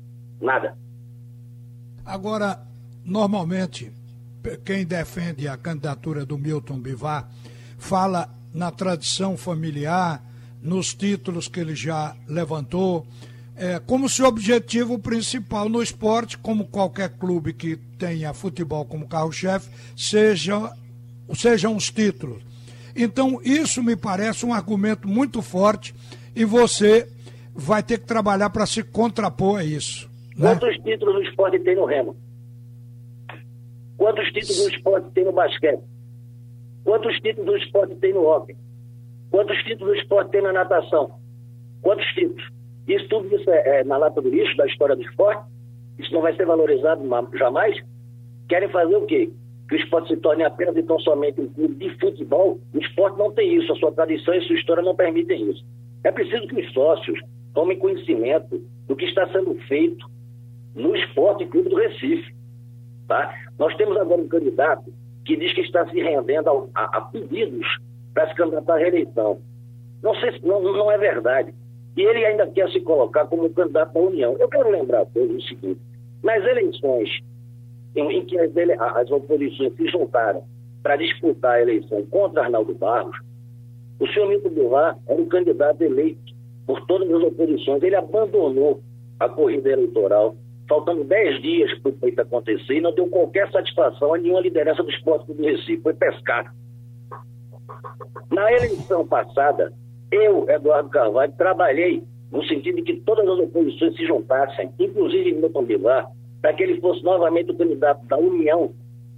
Nada. 0.41 0.77
Agora, 2.05 2.61
normalmente, 3.05 3.91
quem 4.65 4.85
defende 4.85 5.49
a 5.49 5.57
candidatura 5.57 6.25
do 6.25 6.39
Milton 6.39 6.79
Bivar 6.79 7.29
fala 7.79 8.29
na 8.55 8.71
tradição 8.71 9.37
familiar, 9.37 10.23
nos 10.63 10.95
títulos 10.95 11.49
que 11.49 11.61
ele 11.61 11.75
já 11.75 12.17
levantou, 12.29 13.07
é, 13.57 13.81
como 13.81 14.09
se 14.09 14.23
o 14.23 14.27
objetivo 14.27 14.99
principal 14.99 15.69
no 15.69 15.83
esporte, 15.83 16.37
como 16.37 16.67
qualquer 16.67 17.11
clube 17.11 17.55
que 17.55 17.77
tenha 17.99 18.35
futebol 18.35 18.85
como 18.85 19.09
carro-chefe, 19.09 19.71
seja, 19.97 20.71
sejam 21.35 21.75
os 21.75 21.91
títulos. 21.91 22.43
Então, 22.95 23.41
isso 23.43 23.83
me 23.83 23.97
parece 23.97 24.45
um 24.45 24.53
argumento 24.53 25.09
muito 25.09 25.41
forte 25.41 25.95
e 26.35 26.45
você 26.45 27.09
vai 27.55 27.83
ter 27.83 27.99
que 27.99 28.07
trabalhar 28.07 28.51
para 28.51 28.67
se 28.67 28.83
contrapor 28.83 29.61
a 29.61 29.65
isso. 29.65 30.11
Né? 30.37 30.55
Quantos 30.55 30.77
títulos 30.83 31.17
o 31.17 31.23
esporte 31.23 31.59
tem 31.61 31.75
no 31.75 31.87
Remo? 31.87 32.17
Quantos 33.97 34.27
títulos 34.27 34.67
o 34.67 34.69
esporte 34.69 35.11
tem 35.13 35.25
no 35.25 35.33
basquete? 35.33 35.83
Quantos 36.85 37.19
títulos 37.21 37.55
o 37.55 37.57
esporte 37.57 37.95
tem 37.97 38.13
no 38.13 38.27
hockey? 38.27 38.55
Quantos 39.31 39.57
títulos 39.65 39.97
o 39.97 40.01
esporte 40.01 40.31
tem 40.31 40.43
na 40.43 40.53
natação? 40.53 41.19
Quantos 41.81 42.07
títulos? 42.15 42.56
Isso 42.87 43.09
tudo 43.09 43.35
isso 43.35 43.51
é, 43.51 43.81
é 43.81 43.85
na 43.85 43.97
lata 43.97 44.21
do 44.21 44.29
lixo 44.29 44.57
da 44.57 44.67
história 44.67 44.97
do 44.97 45.03
esporte? 45.03 45.45
Isso 45.99 46.13
não 46.13 46.21
vai 46.21 46.35
ser 46.37 46.47
valorizado 46.47 47.03
jamais? 47.35 47.77
Querem 48.49 48.69
fazer 48.69 48.97
o 48.97 49.07
quê? 49.07 49.31
Que 49.69 49.75
o 49.75 49.79
esporte 49.79 50.09
se 50.09 50.17
torne 50.19 50.45
apenas 50.45 50.77
e 50.77 50.83
tão 50.83 50.99
somente 51.01 51.41
um 51.41 51.49
clube 51.49 51.75
de 51.75 51.99
futebol? 51.99 52.61
O 52.73 52.79
esporte 52.79 53.19
não 53.19 53.33
tem 53.33 53.55
isso, 53.55 53.73
a 53.73 53.77
sua 53.77 53.93
tradição 53.93 54.35
e 54.35 54.43
sua 54.43 54.57
história 54.57 54.83
não 54.83 54.95
permitem 54.95 55.51
isso. 55.51 55.65
É 56.05 56.13
preciso 56.13 56.47
que 56.47 56.61
os 56.61 56.73
sócios 56.73 57.19
tomem 57.53 57.79
conhecimento 57.79 58.63
do 58.87 58.95
que 58.95 59.07
está 59.07 59.27
sendo 59.33 59.55
feito 59.67 60.07
no 60.75 60.95
Esporte 60.95 61.47
Clube 61.47 61.71
do 61.71 61.77
Recife. 61.77 62.35
Tá? 63.09 63.35
Nós 63.59 63.75
temos 63.77 63.97
agora 63.97 64.21
um 64.21 64.29
candidato 64.29 64.93
que 65.25 65.37
diz 65.37 65.53
que 65.53 65.63
está 65.63 65.89
se 65.89 66.01
rendendo 66.01 66.71
a, 66.75 66.81
a, 66.81 66.99
a 66.99 67.01
pedidos 67.01 67.67
para 68.15 68.29
se 68.29 68.35
candidatar 68.35 68.75
à 68.75 68.79
reeleição. 68.79 69.41
Não, 70.03 70.15
sei 70.17 70.33
se, 70.33 70.47
não, 70.47 70.63
não 70.63 70.93
é 70.93 70.99
verdade. 70.99 71.53
E 71.97 72.03
ele 72.03 72.25
ainda 72.25 72.47
quer 72.47 72.71
se 72.71 72.81
colocar 72.81 73.27
como 73.27 73.49
candidato 73.51 73.95
da 73.95 74.01
União. 74.01 74.37
Eu 74.39 74.49
quero 74.49 74.71
lembrar 74.71 75.03
a 75.03 75.07
todos 75.07 75.45
o 75.45 75.49
seguinte: 75.49 75.81
nas 76.23 76.45
eleições 76.45 77.09
em, 77.95 78.25
que 78.25 78.39
as, 78.39 78.51
as 78.97 79.11
oposições 79.11 79.75
se 79.75 79.89
juntaram 79.89 80.45
para 80.83 80.97
disputar 80.97 81.55
a 81.55 81.63
eleição 81.63 82.05
contra 82.07 82.43
Arnaldo 82.43 82.75
Barros, 82.75 83.17
o 83.99 84.07
senhor 84.09 84.29
Milton 84.29 84.51
Bivar 84.51 84.99
era 85.07 85.21
o 85.21 85.27
candidato 85.27 85.83
eleito 85.83 86.35
por 86.67 86.85
todas 86.87 87.11
as 87.11 87.23
oposições. 87.23 87.83
Ele 87.83 87.97
abandonou 87.97 88.83
a 89.19 89.29
corrida 89.29 89.71
eleitoral, 89.71 90.37
faltando 90.69 91.05
10 91.05 91.43
dias 91.43 91.79
para 91.79 91.93
o 91.93 91.97
feito 91.97 92.21
acontecer, 92.21 92.75
e 92.75 92.81
não 92.81 92.93
deu 92.93 93.09
qualquer 93.09 93.51
satisfação 93.51 94.13
a 94.13 94.19
nenhuma 94.19 94.41
liderança 94.41 94.83
do 94.83 94.91
esporte 94.91 95.33
do 95.33 95.43
Recife. 95.43 95.83
Foi 95.83 95.95
pescar. 95.95 96.55
Na 98.31 98.53
eleição 98.53 99.07
passada, 99.07 99.73
eu, 100.11 100.49
Eduardo 100.49 100.89
Carvalho, 100.91 101.33
trabalhei 101.37 102.03
no 102.31 102.45
sentido 102.45 102.77
de 102.77 102.83
que 102.83 103.01
todas 103.01 103.27
as 103.29 103.39
oposições 103.39 103.97
se 103.97 104.07
juntassem, 104.07 104.71
inclusive 104.79 105.33
Milton 105.33 105.65
Bivar, 105.65 106.11
para 106.43 106.53
que 106.53 106.63
ele 106.63 106.81
fosse 106.81 107.03
novamente 107.03 107.51
o 107.51 107.57
candidato 107.57 108.05
da 108.07 108.19
união 108.19 108.73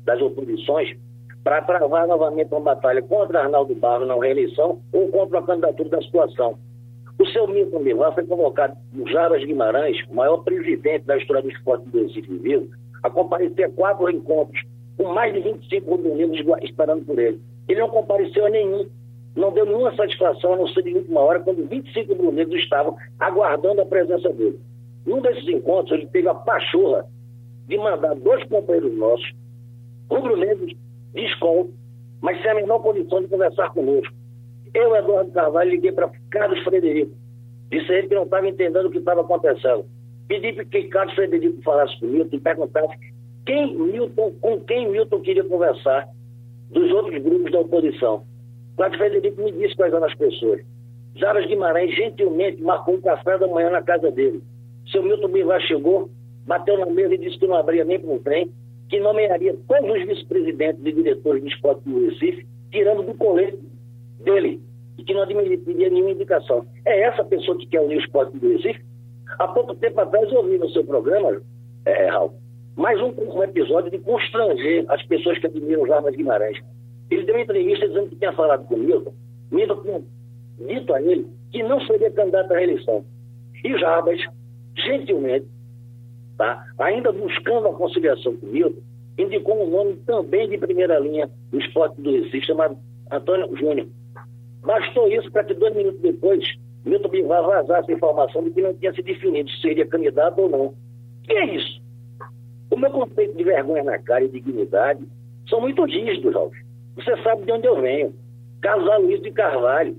das 0.04 0.20
oposições, 0.20 0.96
para 1.44 1.62
travar 1.62 2.06
novamente 2.06 2.52
uma 2.52 2.60
batalha 2.60 3.02
contra 3.02 3.42
Arnaldo 3.42 3.74
Barro 3.74 4.04
na 4.04 4.14
reeleição 4.14 4.80
ou 4.92 5.08
contra 5.08 5.38
a 5.38 5.42
candidatura 5.42 5.88
da 5.88 6.02
situação. 6.02 6.58
O 7.18 7.26
seu 7.26 7.48
Milton 7.48 7.82
Bivar 7.82 8.14
foi 8.14 8.24
convocado 8.24 8.76
por 8.94 9.08
Jarbas 9.10 9.44
Guimarães, 9.44 9.96
o 10.08 10.14
maior 10.14 10.38
presidente 10.38 11.04
da 11.04 11.16
história 11.16 11.42
do 11.42 11.50
esporte 11.50 11.88
do 11.88 12.02
Recife 12.02 12.36
Vivo, 12.38 12.68
a 13.02 13.10
comparecer 13.10 13.66
a 13.66 13.70
quatro 13.70 14.08
encontros, 14.10 14.62
com 14.96 15.12
mais 15.12 15.32
de 15.32 15.40
25 15.40 15.90
rubro-negros 15.90 16.62
esperando 16.62 17.04
por 17.04 17.18
ele. 17.18 17.40
Ele 17.68 17.80
não 17.80 17.88
compareceu 17.88 18.46
a 18.46 18.50
nenhum, 18.50 18.86
não 19.38 19.52
deu 19.52 19.64
nenhuma 19.64 19.94
satisfação, 19.94 20.54
a 20.54 20.56
não 20.56 20.68
ser 20.68 20.82
de 20.82 20.94
última 20.94 21.20
hora, 21.20 21.40
quando 21.40 21.66
25 21.66 22.12
rubro-negros 22.12 22.60
estavam 22.60 22.96
aguardando 23.18 23.80
a 23.80 23.86
presença 23.86 24.32
dele. 24.32 24.58
Num 25.06 25.20
desses 25.20 25.48
encontros, 25.48 25.98
ele 25.98 26.08
teve 26.08 26.28
a 26.28 26.34
pachorra 26.34 27.06
de 27.66 27.76
mandar 27.78 28.14
dois 28.14 28.42
companheiros 28.48 28.96
nossos, 28.96 29.32
rubro-negros, 30.10 30.72
de 31.14 31.26
mas 32.20 32.40
sem 32.42 32.50
a 32.50 32.54
menor 32.54 32.80
condição 32.80 33.20
de 33.20 33.28
conversar 33.28 33.70
conosco. 33.70 34.12
Eu, 34.74 34.94
Eduardo 34.96 35.30
Carvalho, 35.30 35.70
liguei 35.70 35.92
para 35.92 36.10
Carlos 36.30 36.62
Frederico. 36.64 37.16
Disse 37.70 37.92
a 37.92 37.98
ele 37.98 38.08
que 38.08 38.14
não 38.14 38.24
estava 38.24 38.48
entendendo 38.48 38.86
o 38.86 38.90
que 38.90 38.98
estava 38.98 39.20
acontecendo. 39.20 39.84
Pedi 40.26 40.52
para 40.52 40.64
que 40.64 40.84
Carlos 40.84 41.14
Frederico 41.14 41.62
falasse 41.62 41.98
com 42.00 42.06
Milton 42.06 42.36
e 42.36 42.40
perguntasse 42.40 42.96
quem 43.46 43.74
Milton, 43.74 44.32
com 44.40 44.60
quem 44.60 44.90
Milton 44.90 45.20
queria 45.20 45.44
conversar 45.44 46.08
dos 46.70 46.90
outros 46.92 47.22
grupos 47.22 47.50
da 47.52 47.60
oposição. 47.60 48.24
Carlos 48.78 48.96
Frederico 48.96 49.42
me 49.42 49.52
disse 49.52 49.74
quais 49.74 49.92
eram 49.92 50.06
as 50.06 50.14
pessoas. 50.14 50.60
Jaras 51.16 51.46
Guimarães 51.46 51.94
gentilmente 51.96 52.62
marcou 52.62 52.94
um 52.94 53.00
café 53.00 53.36
da 53.36 53.48
manhã 53.48 53.70
na 53.70 53.82
casa 53.82 54.10
dele. 54.10 54.40
Seu 54.90 55.02
Milton 55.02 55.28
Bivar 55.28 55.60
chegou, 55.62 56.08
bateu 56.46 56.78
na 56.78 56.86
mesa 56.86 57.14
e 57.14 57.18
disse 57.18 57.38
que 57.38 57.46
não 57.46 57.56
abria 57.56 57.84
nem 57.84 57.98
para 57.98 58.10
um 58.10 58.18
trem, 58.18 58.50
que 58.88 59.00
nomearia 59.00 59.54
todos 59.66 59.90
os 59.90 60.06
vice-presidentes 60.06 60.80
e 60.86 60.92
diretores 60.92 61.42
de 61.42 61.50
esporte 61.50 61.82
do 61.88 62.06
Recife, 62.06 62.46
tirando 62.70 63.02
do 63.02 63.14
colete 63.14 63.58
dele 64.20 64.60
e 64.96 65.02
que 65.02 65.12
não 65.12 65.22
admitiria 65.22 65.90
nenhuma 65.90 66.12
indicação. 66.12 66.64
É 66.86 67.00
essa 67.02 67.24
pessoa 67.24 67.58
que 67.58 67.66
quer 67.66 67.80
unir 67.80 67.96
o 67.96 68.00
esporte 68.00 68.38
do 68.38 68.48
Recife? 68.48 68.80
Há 69.38 69.48
pouco 69.48 69.74
tempo 69.74 70.00
atrás 70.00 70.30
eu 70.30 70.38
ouvi 70.38 70.56
no 70.56 70.70
seu 70.70 70.84
programa, 70.84 71.42
é, 71.84 72.06
Raul, 72.06 72.32
mais 72.76 73.00
um, 73.00 73.12
um, 73.18 73.42
episódio 73.42 73.90
de 73.90 73.98
constranger 73.98 74.84
as 74.88 75.04
pessoas 75.06 75.38
que 75.38 75.46
admiram 75.48 75.82
os 75.82 76.16
Guimarães. 76.16 76.58
Ele 77.10 77.24
deu 77.24 77.34
uma 77.34 77.42
entrevista 77.42 77.88
dizendo 77.88 78.08
que 78.08 78.16
tinha 78.16 78.32
falado 78.32 78.66
com 78.66 78.74
o 78.74 78.78
Milton, 78.78 79.12
Milton 79.50 79.82
tinha 79.82 80.02
dito 80.58 80.92
a 80.92 81.00
ele 81.00 81.26
que 81.50 81.62
não 81.62 81.80
seria 81.86 82.10
candidato 82.10 82.52
à 82.52 82.58
reeleição. 82.58 83.04
E 83.64 83.78
Jarbas, 83.78 84.20
gentilmente, 84.76 85.46
tá, 86.36 86.66
ainda 86.78 87.10
buscando 87.10 87.68
a 87.68 87.74
conciliação 87.74 88.36
com 88.36 88.46
o 88.46 88.50
Milton, 88.50 88.80
indicou 89.18 89.62
um 89.62 89.70
nome 89.70 89.96
também 90.06 90.48
de 90.48 90.58
primeira 90.58 90.98
linha 90.98 91.28
do 91.50 91.58
esporte 91.58 92.00
do 92.00 92.10
Recife, 92.10 92.46
chamado 92.46 92.76
Antônio 93.10 93.56
Júnior. 93.56 93.88
Bastou 94.62 95.08
isso 95.08 95.30
para 95.32 95.44
que 95.44 95.54
dois 95.54 95.74
minutos 95.74 96.00
depois, 96.00 96.44
Milton 96.84 97.08
Bivar 97.08 97.42
vazasse 97.42 97.90
a 97.90 97.94
informação 97.94 98.44
de 98.44 98.50
que 98.50 98.60
não 98.60 98.74
tinha 98.74 98.92
se 98.92 99.02
definido 99.02 99.50
se 99.50 99.60
seria 99.60 99.86
candidato 99.86 100.40
ou 100.40 100.48
não. 100.48 100.74
Que 101.24 101.32
é 101.32 101.54
isso? 101.54 101.80
O 102.70 102.76
meu 102.76 102.90
conceito 102.90 103.36
de 103.36 103.44
vergonha 103.44 103.82
na 103.82 103.98
cara 103.98 104.24
e 104.24 104.28
dignidade 104.28 105.02
são 105.48 105.60
muito 105.60 105.84
rígidos, 105.84 106.34
Ralf. 106.34 106.54
Você 106.98 107.22
sabe 107.22 107.44
de 107.44 107.52
onde 107.52 107.66
eu 107.66 107.80
venho. 107.80 108.12
Carlos 108.60 108.88
Luiz 109.02 109.22
de 109.22 109.30
Carvalho, 109.30 109.96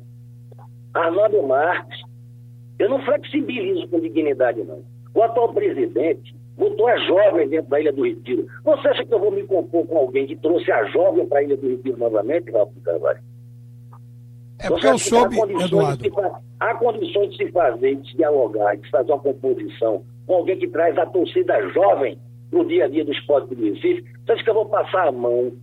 Arnaldo 0.94 1.42
Marques. 1.44 2.02
Eu 2.78 2.90
não 2.90 3.02
flexibilizo 3.04 3.88
com 3.88 4.00
dignidade, 4.00 4.64
não. 4.64 4.84
O 5.14 5.24
atual 5.24 5.54
presidente 5.54 6.36
botou 6.58 6.88
a 6.88 6.98
jovem 6.98 7.48
dentro 7.48 7.70
da 7.70 7.80
Ilha 7.80 7.94
do 7.94 8.04
Retiro. 8.04 8.48
Você 8.64 8.88
acha 8.90 9.06
que 9.06 9.14
eu 9.14 9.20
vou 9.20 9.32
me 9.32 9.44
compor 9.44 9.88
com 9.88 9.98
alguém 9.98 10.28
que 10.28 10.36
trouxe 10.36 10.70
a 10.72 10.84
jovem 10.86 11.26
para 11.26 11.40
a 11.40 11.44
Ilha 11.44 11.56
do 11.56 11.70
Retiro 11.70 11.98
novamente, 11.98 12.52
Ralf 12.52 12.74
de 12.74 12.82
Carvalho? 12.82 13.20
É 14.60 14.68
porque 14.68 14.88
eu 14.88 14.98
soube, 14.98 15.38
Eduardo. 15.40 16.04
há 16.60 16.76
condições 16.76 17.32
de 17.32 17.38
se 17.38 17.52
fazer, 17.52 17.96
de 17.96 18.12
se 18.12 18.18
dialogar, 18.18 18.76
de 18.76 18.84
se 18.84 18.92
fazer 18.92 19.12
uma 19.12 19.20
composição 19.20 20.04
com 20.28 20.36
alguém 20.36 20.58
que 20.58 20.68
traz 20.68 20.98
a 20.98 21.06
torcida 21.06 21.66
jovem 21.70 22.18
no 22.52 22.66
dia 22.66 22.86
a 22.86 22.88
dia 22.90 23.06
do 23.06 23.14
esporte 23.14 23.56
do 23.56 23.64
Recife. 23.64 24.04
Você 24.26 24.34
acha 24.34 24.44
que 24.44 24.50
eu 24.50 24.54
vou 24.54 24.66
passar 24.66 25.08
a 25.08 25.12
mão 25.14 25.54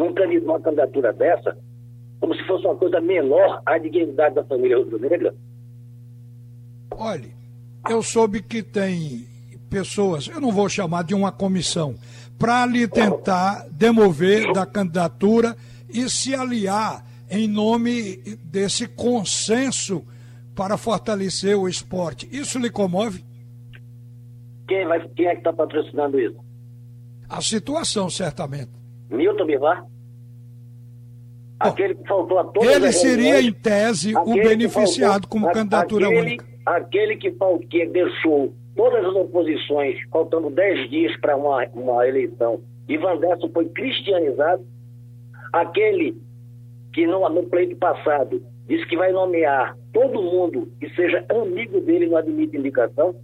num, 0.00 0.40
numa 0.40 0.60
candidatura 0.60 1.12
dessa, 1.12 1.56
como 2.18 2.34
se 2.34 2.42
fosse 2.46 2.64
uma 2.64 2.76
coisa 2.76 3.00
menor 3.00 3.62
à 3.66 3.76
dignidade 3.76 4.34
da 4.34 4.44
família 4.44 4.78
rubro-negra? 4.78 5.34
Olhe, 6.90 7.34
eu 7.88 8.02
soube 8.02 8.42
que 8.42 8.62
tem 8.62 9.26
pessoas, 9.68 10.26
eu 10.28 10.40
não 10.40 10.50
vou 10.50 10.68
chamar 10.68 11.04
de 11.04 11.14
uma 11.14 11.30
comissão, 11.30 11.94
para 12.38 12.64
lhe 12.64 12.88
tentar 12.88 13.66
demover 13.70 14.52
da 14.52 14.64
candidatura 14.64 15.54
e 15.88 16.08
se 16.08 16.34
aliar 16.34 17.04
em 17.30 17.46
nome 17.46 18.16
desse 18.42 18.88
consenso 18.88 20.04
para 20.54 20.76
fortalecer 20.76 21.56
o 21.56 21.68
esporte. 21.68 22.28
Isso 22.32 22.58
lhe 22.58 22.70
comove? 22.70 23.24
Quem, 24.66 24.86
vai, 24.86 25.06
quem 25.10 25.26
é 25.26 25.32
que 25.32 25.38
está 25.38 25.52
patrocinando 25.52 26.18
isso? 26.18 26.38
A 27.28 27.40
situação, 27.40 28.10
certamente. 28.10 28.79
Milton 29.10 29.44
Bivar? 29.44 29.84
Aquele 31.58 31.94
que 31.94 32.08
faltou 32.08 32.38
a 32.38 32.44
todos 32.44 32.66
Ele 32.66 32.90
seria, 32.90 33.40
em 33.40 33.52
tese, 33.52 34.14
o 34.16 34.32
beneficiado 34.32 35.24
faltou, 35.24 35.28
como 35.28 35.52
candidatura 35.52 36.06
aquele, 36.06 36.20
única. 36.20 36.46
Aquele 36.64 37.16
que, 37.16 37.34
que 37.68 37.86
deixou 37.86 38.54
todas 38.74 39.04
as 39.04 39.14
oposições, 39.14 39.98
faltando 40.10 40.48
10 40.48 40.88
dias 40.88 41.20
para 41.20 41.36
uma, 41.36 41.66
uma 41.74 42.08
eleição, 42.08 42.62
e 42.88 42.96
Vanderson 42.96 43.50
foi 43.50 43.66
cristianizado, 43.66 44.64
aquele 45.52 46.16
que 46.92 47.06
no, 47.06 47.28
no 47.28 47.42
pleito 47.44 47.76
passado 47.76 48.42
disse 48.66 48.86
que 48.86 48.96
vai 48.96 49.12
nomear 49.12 49.76
todo 49.92 50.22
mundo 50.22 50.68
que 50.80 50.88
seja 50.94 51.24
amigo 51.30 51.80
dele 51.80 52.06
não 52.06 52.16
admite 52.16 52.56
indicação, 52.56 53.14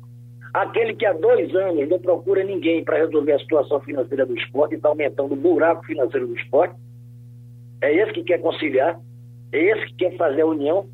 aquele 0.63 0.95
que 0.95 1.05
há 1.05 1.13
dois 1.13 1.55
anos 1.55 1.87
não 1.87 1.99
procura 1.99 2.43
ninguém 2.43 2.83
para 2.83 2.97
resolver 2.97 3.33
a 3.33 3.39
situação 3.39 3.79
financeira 3.81 4.25
do 4.25 4.35
esporte 4.35 4.73
e 4.73 4.77
está 4.77 4.89
aumentando 4.89 5.35
o 5.35 5.37
buraco 5.37 5.85
financeiro 5.85 6.27
do 6.27 6.35
esporte, 6.35 6.75
é 7.83 7.95
esse 7.95 8.13
que 8.15 8.23
quer 8.23 8.41
conciliar, 8.41 8.99
é 9.53 9.59
esse 9.59 9.87
que 9.89 9.97
quer 9.97 10.17
fazer 10.17 10.41
a 10.41 10.47
união 10.47 10.87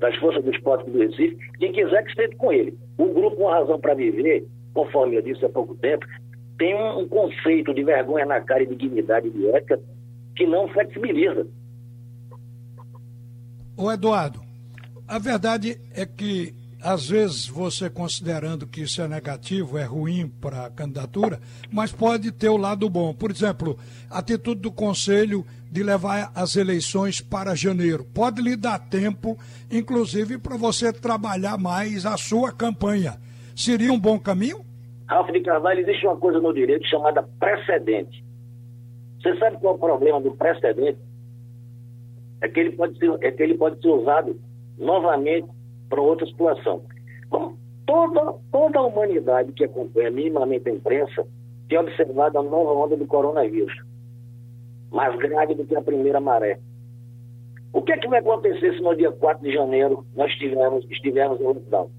das 0.00 0.16
forças 0.16 0.42
do 0.42 0.50
esporte 0.50 0.90
do 0.90 0.98
Recife, 0.98 1.36
quem 1.60 1.72
quiser 1.72 2.02
que 2.02 2.10
esteja 2.10 2.34
com 2.36 2.52
ele. 2.52 2.76
O 2.96 3.06
grupo 3.06 3.42
Uma 3.42 3.60
Razão 3.60 3.78
para 3.78 3.94
Viver, 3.94 4.44
conforme 4.74 5.16
eu 5.16 5.22
disse 5.22 5.44
há 5.44 5.48
pouco 5.48 5.76
tempo, 5.76 6.04
tem 6.58 6.74
um, 6.74 7.06
conceito 7.06 7.72
de 7.72 7.84
vergonha 7.84 8.26
na 8.26 8.40
cara 8.40 8.64
e 8.64 8.66
de 8.66 8.74
dignidade 8.74 9.30
de 9.30 9.48
ética 9.50 9.80
que 10.34 10.44
não 10.44 10.66
flexibiliza. 10.66 11.46
Ô 13.76 13.92
Eduardo, 13.92 14.40
a 15.06 15.20
verdade 15.20 15.80
é 15.94 16.04
que 16.04 16.57
às 16.82 17.08
vezes 17.08 17.46
você 17.46 17.90
considerando 17.90 18.66
que 18.66 18.82
isso 18.82 19.02
é 19.02 19.08
negativo, 19.08 19.78
é 19.78 19.84
ruim 19.84 20.28
para 20.28 20.66
a 20.66 20.70
candidatura, 20.70 21.40
mas 21.72 21.92
pode 21.92 22.30
ter 22.30 22.48
o 22.48 22.56
lado 22.56 22.88
bom. 22.88 23.12
Por 23.12 23.30
exemplo, 23.30 23.76
a 24.10 24.18
atitude 24.18 24.60
do 24.60 24.70
Conselho 24.70 25.44
de 25.70 25.82
levar 25.82 26.30
as 26.34 26.56
eleições 26.56 27.20
para 27.20 27.54
janeiro. 27.54 28.04
Pode 28.14 28.40
lhe 28.40 28.56
dar 28.56 28.78
tempo, 28.78 29.36
inclusive, 29.70 30.38
para 30.38 30.56
você 30.56 30.92
trabalhar 30.92 31.58
mais 31.58 32.06
a 32.06 32.16
sua 32.16 32.52
campanha. 32.52 33.16
Seria 33.54 33.92
um 33.92 33.98
bom 33.98 34.18
caminho? 34.18 34.64
Ralf 35.06 35.30
de 35.30 35.40
Carvalho, 35.40 35.80
existe 35.80 36.06
uma 36.06 36.16
coisa 36.16 36.40
no 36.40 36.54
direito 36.54 36.86
chamada 36.86 37.22
precedente. 37.40 38.24
Você 39.20 39.36
sabe 39.38 39.58
qual 39.58 39.74
é 39.74 39.76
o 39.76 39.80
problema 39.80 40.20
do 40.20 40.32
precedente? 40.32 40.98
É 42.40 42.48
que 42.48 42.60
ele 42.60 42.76
pode 42.76 42.96
ser, 42.98 43.10
é 43.20 43.32
que 43.32 43.42
ele 43.42 43.54
pode 43.54 43.80
ser 43.80 43.88
usado 43.88 44.40
novamente 44.78 45.48
para 45.88 46.00
outra 46.00 46.26
situação. 46.26 46.82
Bom, 47.28 47.54
toda, 47.86 48.34
toda 48.50 48.78
a 48.78 48.86
humanidade 48.86 49.52
que 49.52 49.64
acompanha 49.64 50.10
minimamente 50.10 50.68
a 50.68 50.72
imprensa 50.72 51.26
tem 51.68 51.78
observado 51.78 52.38
a 52.38 52.42
nova 52.42 52.72
onda 52.72 52.96
do 52.96 53.06
coronavírus, 53.06 53.74
mais 54.90 55.16
grave 55.16 55.54
do 55.54 55.64
que 55.64 55.76
a 55.76 55.82
primeira 55.82 56.20
maré. 56.20 56.58
O 57.72 57.82
que 57.82 57.92
é 57.92 57.98
que 57.98 58.08
vai 58.08 58.20
acontecer 58.20 58.74
se 58.74 58.80
no 58.80 58.96
dia 58.96 59.12
4 59.12 59.42
de 59.42 59.52
janeiro 59.52 60.06
nós 60.16 60.30
estivermos, 60.32 60.84
estivermos 60.90 61.40
em 61.40 61.44
lockdown? 61.44 61.90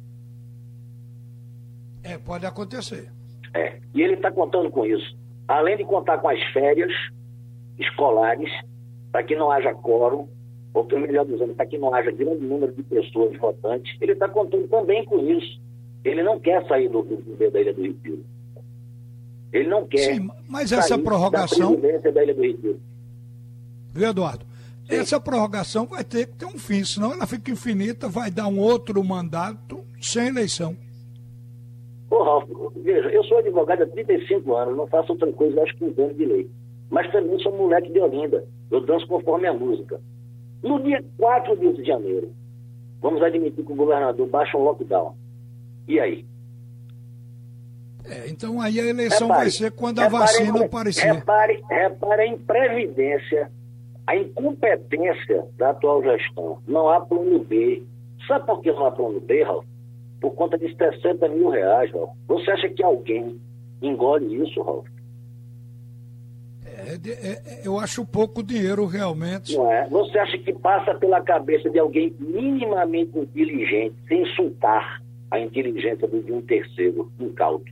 É, 2.03 2.17
pode 2.17 2.45
acontecer. 2.45 3.11
É, 3.53 3.79
e 3.93 4.01
ele 4.01 4.15
está 4.15 4.31
contando 4.31 4.71
com 4.71 4.85
isso. 4.85 5.17
Além 5.47 5.77
de 5.77 5.83
contar 5.83 6.17
com 6.19 6.29
as 6.29 6.41
férias 6.51 6.91
escolares, 7.77 8.49
para 9.11 9.23
que 9.23 9.35
não 9.35 9.51
haja 9.51 9.73
quórum, 9.73 10.27
ou 10.73 10.85
pelo 10.85 11.01
melhor 11.01 11.25
dizendo, 11.25 11.53
para 11.53 11.65
que 11.65 11.77
não 11.77 11.93
haja 11.93 12.11
grande 12.11 12.45
número 12.45 12.71
de 12.71 12.83
pessoas 12.83 13.35
votantes, 13.37 13.95
ele 13.99 14.13
está 14.13 14.27
contando 14.27 14.67
também 14.67 15.03
com 15.05 15.19
isso. 15.19 15.59
Ele 16.03 16.23
não 16.23 16.39
quer 16.39 16.65
sair 16.67 16.87
do, 16.87 17.01
do, 17.01 17.51
da 17.51 17.59
Ilha 17.59 17.73
do 17.73 17.81
Retiro. 17.81 18.23
Ele 19.51 19.67
não 19.67 19.85
quer. 19.85 20.13
Sim, 20.13 20.29
mas 20.47 20.71
essa 20.71 20.97
prorrogação. 20.97 21.75
Da, 21.75 22.11
da 22.11 22.23
Ilha 22.23 22.33
do 22.33 22.41
Retiro. 22.41 22.79
Viu, 23.93 24.09
Eduardo? 24.09 24.45
Sim. 24.87 24.95
Essa 24.95 25.19
prorrogação 25.19 25.85
vai 25.85 26.03
ter 26.03 26.27
que 26.27 26.33
ter 26.33 26.45
um 26.45 26.57
fim, 26.57 26.83
senão 26.83 27.13
ela 27.13 27.27
fica 27.27 27.51
infinita, 27.51 28.07
vai 28.07 28.31
dar 28.31 28.47
um 28.47 28.59
outro 28.59 29.03
mandato 29.03 29.83
sem 30.01 30.27
eleição. 30.27 30.75
Ô, 32.09 32.23
Ralf, 32.23 32.49
veja, 32.77 33.09
eu 33.09 33.23
sou 33.25 33.37
advogado 33.37 33.83
há 33.83 33.87
35 33.87 34.55
anos, 34.55 34.77
não 34.77 34.87
faço 34.87 35.11
outra 35.11 35.31
coisa, 35.31 35.61
acho 35.61 35.75
que 35.75 35.83
um 35.83 36.13
de 36.13 36.25
lei. 36.25 36.49
Mas 36.89 37.11
também 37.11 37.37
sou 37.39 37.55
moleque 37.55 37.91
de 37.91 37.99
Olinda. 37.99 38.43
Eu 38.71 38.81
danço 38.81 39.05
conforme 39.07 39.47
a 39.47 39.53
música. 39.53 40.01
No 40.61 40.81
dia 40.81 41.03
4 41.17 41.55
de 41.55 41.83
janeiro, 41.85 42.33
vamos 43.01 43.21
admitir 43.21 43.65
que 43.65 43.71
o 43.71 43.75
governador 43.75 44.27
baixa 44.27 44.57
um 44.57 44.63
lockdown. 44.63 45.15
E 45.87 45.99
aí? 45.99 46.25
É, 48.05 48.29
então 48.29 48.59
aí 48.59 48.79
a 48.79 48.85
eleição 48.85 49.27
repare, 49.27 49.41
vai 49.41 49.51
ser 49.51 49.71
quando 49.71 49.99
a 49.99 50.07
vacina 50.09 50.65
aparecer. 50.65 51.13
Repare, 51.13 51.63
repare 51.69 52.21
a 52.23 52.27
imprevidência, 52.27 53.51
a 54.07 54.15
incompetência 54.15 55.45
da 55.57 55.69
atual 55.69 56.01
gestão. 56.03 56.59
Não 56.67 56.89
há 56.89 57.01
plano 57.01 57.39
B. 57.39 57.83
Sabe 58.27 58.45
por 58.45 58.61
que 58.61 58.71
não 58.71 58.85
há 58.85 58.91
plano 58.91 59.19
B, 59.19 59.43
Ralf? 59.43 59.65
Por 60.19 60.31
conta 60.31 60.57
de 60.57 60.75
60 60.75 61.27
mil 61.29 61.49
reais, 61.49 61.91
Ralf. 61.91 62.11
Você 62.27 62.51
acha 62.51 62.69
que 62.69 62.83
alguém 62.83 63.39
engole 63.81 64.43
isso, 64.43 64.61
Ralf? 64.61 64.85
É, 66.89 67.29
é, 67.29 67.61
eu 67.63 67.77
acho 67.77 68.03
pouco 68.03 68.41
dinheiro 68.41 68.85
realmente. 68.85 69.55
Não 69.55 69.71
é? 69.71 69.87
Você 69.89 70.17
acha 70.17 70.37
que 70.39 70.51
passa 70.53 70.95
pela 70.95 71.21
cabeça 71.21 71.69
de 71.69 71.77
alguém 71.77 72.15
minimamente 72.19 73.17
inteligente, 73.17 73.95
sem 74.07 74.23
insultar 74.23 74.99
a 75.29 75.39
inteligência 75.39 76.07
de 76.07 76.31
um 76.33 76.41
terceiro 76.41 77.11
incauto, 77.19 77.71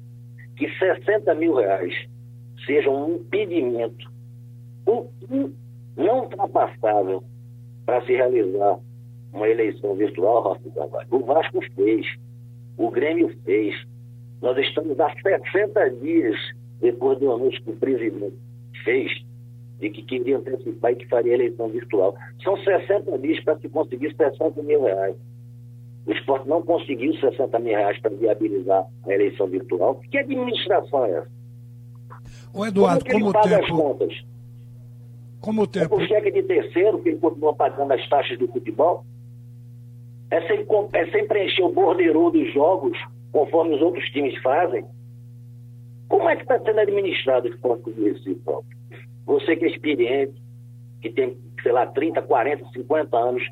que 0.55 0.69
60 0.77 1.33
mil 1.33 1.55
reais 1.55 1.93
seja 2.65 2.89
um 2.91 3.15
impedimento 3.15 4.12
um, 4.88 5.51
não 5.95 6.21
ultrapassável 6.21 7.24
para 7.86 8.05
se 8.05 8.13
realizar 8.13 8.79
uma 9.33 9.47
eleição 9.47 9.95
virtual, 9.95 10.59
Carvalho? 10.75 11.07
O 11.09 11.19
Vasco 11.19 11.59
fez, 11.75 12.05
o 12.77 12.89
Grêmio 12.89 13.36
fez. 13.43 13.75
Nós 14.41 14.57
estamos 14.59 15.00
há 15.00 15.12
60 15.21 15.89
dias 16.01 16.38
depois 16.80 17.17
do 17.19 17.32
anúncio 17.32 17.62
que 17.63 17.71
o 17.71 17.75
presidente 17.75 18.46
fez 18.88 19.12
de 19.80 19.89
que 19.89 20.02
queria 20.02 20.38
antecipar 20.38 20.93
e 20.93 20.95
que 20.95 21.08
faria 21.08 21.34
eleição 21.34 21.67
virtual. 21.67 22.15
São 22.41 22.58
60 22.58 23.19
dias 23.19 23.43
para 23.43 23.60
se 23.60 23.67
conseguir 23.67 24.15
60 24.15 24.63
mil 24.63 24.84
reais. 24.84 25.15
O 26.06 26.12
esporte 26.13 26.47
não 26.47 26.63
conseguiu 26.63 27.13
60 27.15 27.60
mil 27.60 27.73
reais 27.73 28.00
para 28.00 28.15
viabilizar 28.15 28.88
a 29.06 29.13
eleição 29.13 29.47
virtual. 29.47 30.02
Que 30.10 30.19
administração 30.19 31.06
é 31.06 31.12
essa? 31.12 31.32
O 32.54 32.65
Eduardo, 32.65 33.04
como, 33.06 33.19
como 33.19 33.34
paga 33.34 33.50
tempo... 33.50 33.63
as 33.63 33.69
contas? 33.69 34.26
Como 35.41 35.62
o 35.63 35.67
tempo... 35.67 35.86
É 35.86 35.89
por 35.89 36.08
cheque 36.08 36.32
de 36.32 36.43
terceiro 36.43 37.00
que 37.04 37.10
ele 37.10 37.19
continua 37.19 37.54
pagando 37.54 37.91
as 37.91 38.10
taxas 38.10 38.39
do 38.39 38.47
futebol? 38.47 39.06
É 40.32 40.41
sem, 40.47 40.65
é 40.93 41.12
sem 41.12 41.28
preencher 41.28 41.63
o 41.63 41.71
bordeiro 41.71 42.32
dos 42.32 42.52
jogos, 42.54 42.97
conforme 43.32 43.76
os 43.76 43.82
outros 43.82 44.06
times 44.10 44.36
fazem? 44.41 44.86
Como 46.08 46.28
é 46.30 46.36
que 46.36 46.43
está 46.43 46.58
sendo 46.60 46.80
administrado 46.80 47.47
o 47.47 47.52
esporte 47.52 47.91
do 47.91 48.04
Recife, 48.04 48.36
próprio? 48.43 48.77
Você 49.28 49.58
que 49.58 49.66
é 49.66 49.68
experiente, 49.68 50.42
que 51.02 51.12
tem, 51.12 51.38
sei 51.62 51.72
lá, 51.72 51.86
30, 51.86 52.22
40, 52.22 52.66
50 52.72 53.18
anos 53.18 53.44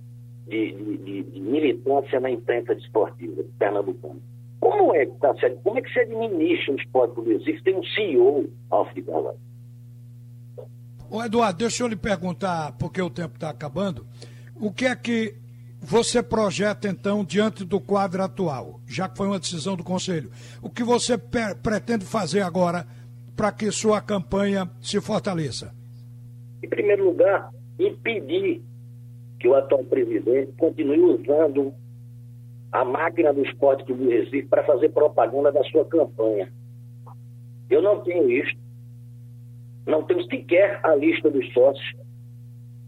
de, 0.48 0.72
de, 0.72 1.24
de, 1.24 1.40
militância 1.40 2.20
na 2.20 2.32
imprensa 2.32 2.74
desportiva 2.74 3.44
de 3.44 3.50
Pernambucano. 3.60 4.22
Como 4.60 4.96
é 4.96 5.06
que 5.06 5.14
sendo? 5.40 5.58
Como 5.58 5.78
é 5.78 5.82
que 5.82 5.92
se 5.92 6.00
administra 6.00 6.74
o 6.74 6.78
esporte 6.78 7.16
do 7.16 7.24
Recife? 7.24 7.62
Tem 7.64 7.76
um 7.76 7.84
CEO, 7.84 8.50
Alfredo 8.72 9.12
Carvalho. 9.12 9.38
Ô 11.10 11.24
Eduardo, 11.24 11.60
deixa 11.60 11.84
eu 11.84 11.88
lhe 11.88 11.96
perguntar, 11.96 12.72
porque 12.80 13.02
o 13.02 13.10
tempo 13.10 13.36
está 13.36 13.50
acabando. 13.50 14.08
O 14.56 14.72
que 14.72 14.86
é 14.86 14.96
que 14.96 15.36
você 15.82 16.24
projeta, 16.24 16.88
então, 16.88 17.24
diante 17.24 17.64
do 17.64 17.80
quadro 17.80 18.24
atual, 18.24 18.80
já 18.88 19.08
que 19.08 19.18
foi 19.18 19.28
uma 19.28 19.40
decisão 19.40 19.76
do 19.76 19.84
Conselho? 19.84 20.32
O 20.62 20.70
que 20.70 20.84
você 20.84 21.18
pretende 21.18 22.06
fazer 22.06 22.42
agora 22.42 22.88
para 23.36 23.52
que 23.52 23.71
sua 23.71 24.02
campanha 24.02 24.69
se 24.82 25.00
fortaleça? 25.02 25.74
Em 26.63 26.69
primeiro 26.69 27.06
lugar, 27.06 27.50
impedir 27.78 28.62
que 29.39 29.48
o 29.48 29.56
atual 29.56 29.84
presidente 29.84 30.54
continue 30.58 31.00
usando 31.00 31.74
a 32.71 32.84
máquina 32.84 33.34
do 33.34 33.45
esporte 33.45 33.86
do 33.86 34.10
Recife 34.10 34.48
para 34.48 34.63
fazer 34.63 34.89
propaganda 34.89 35.52
da 35.52 35.63
sua 35.65 35.86
campanha. 35.86 36.52
Eu 37.69 37.82
não 37.82 38.02
tenho 38.02 38.30
isso. 38.30 38.56
Não 39.86 40.04
tenho 40.04 40.24
sequer 40.24 40.80
a 40.84 40.95
lista 40.95 41.30
dos 41.30 41.52
sócios. 41.54 41.95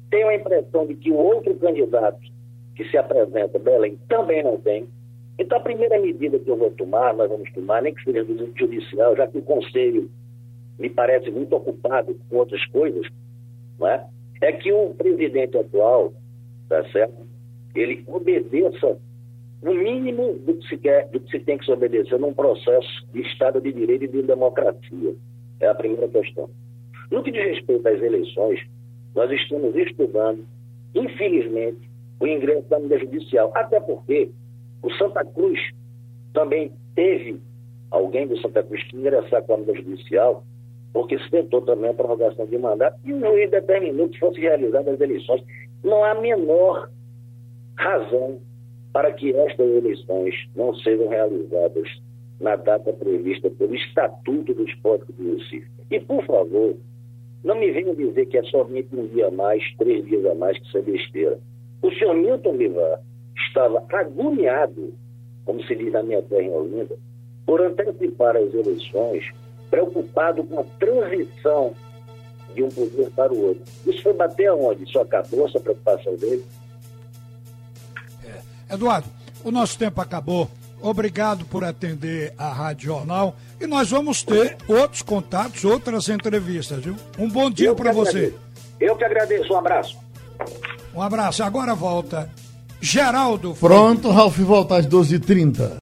Tenho 0.09 0.29
a 0.29 0.35
impressão 0.35 0.87
de 0.87 0.95
que 0.95 1.11
o 1.11 1.15
outro 1.15 1.55
candidato 1.55 2.19
que 2.75 2.85
se 2.89 2.97
apresenta, 2.97 3.59
Belém, 3.59 3.99
também 4.07 4.43
não 4.43 4.57
tem. 4.59 4.87
Então, 5.39 5.57
a 5.57 5.61
primeira 5.61 5.99
medida 5.99 6.39
que 6.39 6.49
eu 6.49 6.57
vou 6.57 6.71
tomar, 6.71 7.13
nós 7.13 7.29
vamos 7.29 7.51
tomar, 7.51 7.81
nem 7.81 7.93
que 7.93 8.03
seja 8.03 8.23
do 8.23 8.51
judicial, 8.57 9.15
já 9.15 9.27
que 9.27 9.37
o 9.37 9.43
Conselho 9.43 10.09
me 10.79 10.89
parece 10.89 11.29
muito 11.31 11.55
ocupado 11.55 12.15
com 12.29 12.37
outras 12.37 12.63
coisas, 12.67 13.07
não 13.79 13.87
é? 13.87 14.07
que 14.61 14.71
o 14.71 14.93
presidente 14.93 15.57
atual, 15.57 16.13
tá 16.69 16.83
certo? 16.91 17.25
Ele 17.73 18.03
obedeça 18.07 18.97
no 19.61 19.73
mínimo 19.73 20.33
do 20.33 20.55
que 20.55 20.67
se 20.67 20.77
quer, 20.77 21.07
do 21.09 21.19
que 21.19 21.31
se 21.31 21.39
tem 21.39 21.57
que 21.57 21.65
se 21.65 21.71
obedecer 21.71 22.19
num 22.19 22.33
processo 22.33 23.07
de 23.13 23.21
Estado 23.21 23.59
de 23.59 23.71
Direito 23.71 24.05
e 24.05 24.07
de 24.07 24.21
democracia. 24.21 25.15
É 25.59 25.67
a 25.67 25.75
primeira 25.75 26.07
questão. 26.07 26.49
No 27.09 27.23
que 27.23 27.31
diz 27.31 27.43
respeito 27.43 27.87
às 27.87 28.01
eleições, 28.01 28.59
nós 29.15 29.31
estamos 29.31 29.75
estudando, 29.75 30.45
infelizmente, 30.93 31.89
o 32.19 32.27
ingresso 32.27 32.67
da 32.69 32.79
medida 32.79 32.99
judicial. 32.99 33.51
Até 33.55 33.79
porque 33.79 34.29
o 34.83 34.91
Santa 34.93 35.25
Cruz 35.25 35.59
também 36.33 36.71
teve 36.93 37.39
alguém 37.89 38.27
do 38.27 38.39
Santa 38.39 38.61
Cruz 38.63 38.83
que 38.83 38.97
ingressar 38.97 39.43
com 39.43 39.53
a 39.53 39.57
medida 39.57 39.77
judicial, 39.77 40.43
porque 40.97 41.19
se 41.19 41.29
tentou 41.29 41.61
também 41.61 41.91
a 41.91 41.93
prorrogação 41.93 42.47
de 42.47 42.57
mandato 42.57 42.97
e 43.05 43.13
o 43.13 43.19
juiz 43.19 43.51
determinou 43.51 44.09
que 44.09 44.17
fosse 44.17 44.41
realizadas 44.41 44.95
as 44.95 44.99
eleições. 44.99 45.43
Não 45.83 46.03
há 46.03 46.09
a 46.09 46.19
menor 46.19 46.89
razão 47.77 48.39
para 48.91 49.13
que 49.13 49.31
estas 49.31 49.69
eleições 49.69 50.33
não 50.55 50.73
sejam 50.73 51.07
realizadas 51.07 51.87
na 52.41 52.55
data 52.55 52.91
prevista 52.93 53.47
pelo 53.47 53.75
Estatuto 53.75 54.55
do 54.55 54.63
Esporte 54.63 55.05
do 55.13 55.35
Recife. 55.37 55.69
E, 55.91 55.99
por 55.99 56.25
favor, 56.25 56.75
não 57.43 57.53
me 57.53 57.69
venham 57.69 57.93
dizer 57.93 58.25
que 58.25 58.39
é 58.39 58.43
somente 58.45 58.87
um 58.95 59.05
dia 59.05 59.27
a 59.27 59.31
mais, 59.31 59.63
três 59.77 60.03
dias 60.03 60.25
a 60.25 60.33
mais, 60.33 60.57
que 60.57 60.65
isso 60.65 60.79
é 60.79 60.81
besteira. 60.81 61.39
O 61.83 61.91
senhor 61.91 62.15
Milton 62.15 62.57
Bivar 62.57 63.01
estava 63.47 63.85
agoniado, 63.93 64.95
como 65.45 65.61
se 65.61 65.75
diz 65.75 65.93
na 65.93 66.01
minha 66.01 66.23
terra 66.23 66.41
em 66.41 66.49
Olinda, 66.51 66.97
por 67.45 67.61
antecipar 67.61 68.35
as 68.35 68.51
eleições, 68.51 69.31
preocupado 69.69 70.43
com 70.43 70.59
a 70.59 70.63
transição 70.79 71.73
de 72.53 72.63
um 72.63 72.69
poder 72.69 73.09
para 73.11 73.33
o 73.33 73.47
outro. 73.47 73.63
Isso 73.85 74.01
foi 74.01 74.13
bater 74.13 74.47
aonde? 74.47 74.83
Isso 74.83 74.99
acabou 74.99 75.47
essa 75.47 75.59
preocupação 75.59 76.15
dele? 76.15 76.45
É. 78.25 78.73
Eduardo, 78.73 79.07
o 79.43 79.51
nosso 79.51 79.77
tempo 79.77 80.01
acabou. 80.01 80.49
Obrigado 80.81 81.45
por 81.45 81.63
atender 81.63 82.33
a 82.37 82.49
Rádio 82.49 82.87
Jornal. 82.87 83.35
E 83.59 83.65
nós 83.65 83.89
vamos 83.89 84.21
ter 84.23 84.57
outros 84.67 85.01
contatos, 85.01 85.63
outras 85.65 86.07
entrevistas, 86.09 86.83
viu? 86.83 86.95
Um 87.17 87.29
bom 87.29 87.49
dia 87.49 87.73
para 87.73 87.91
você. 87.91 88.33
Eu 88.79 88.95
que 88.95 89.03
agradeço. 89.03 89.53
Um 89.53 89.57
abraço. 89.57 89.97
Um 90.93 91.01
abraço. 91.01 91.43
Agora 91.43 91.73
volta. 91.73 92.29
Geraldo. 92.79 93.55
Pronto, 93.59 94.11
Ralf 94.11 94.37
volta 94.37 94.77
às 94.77 94.85
12h30. 94.85 95.71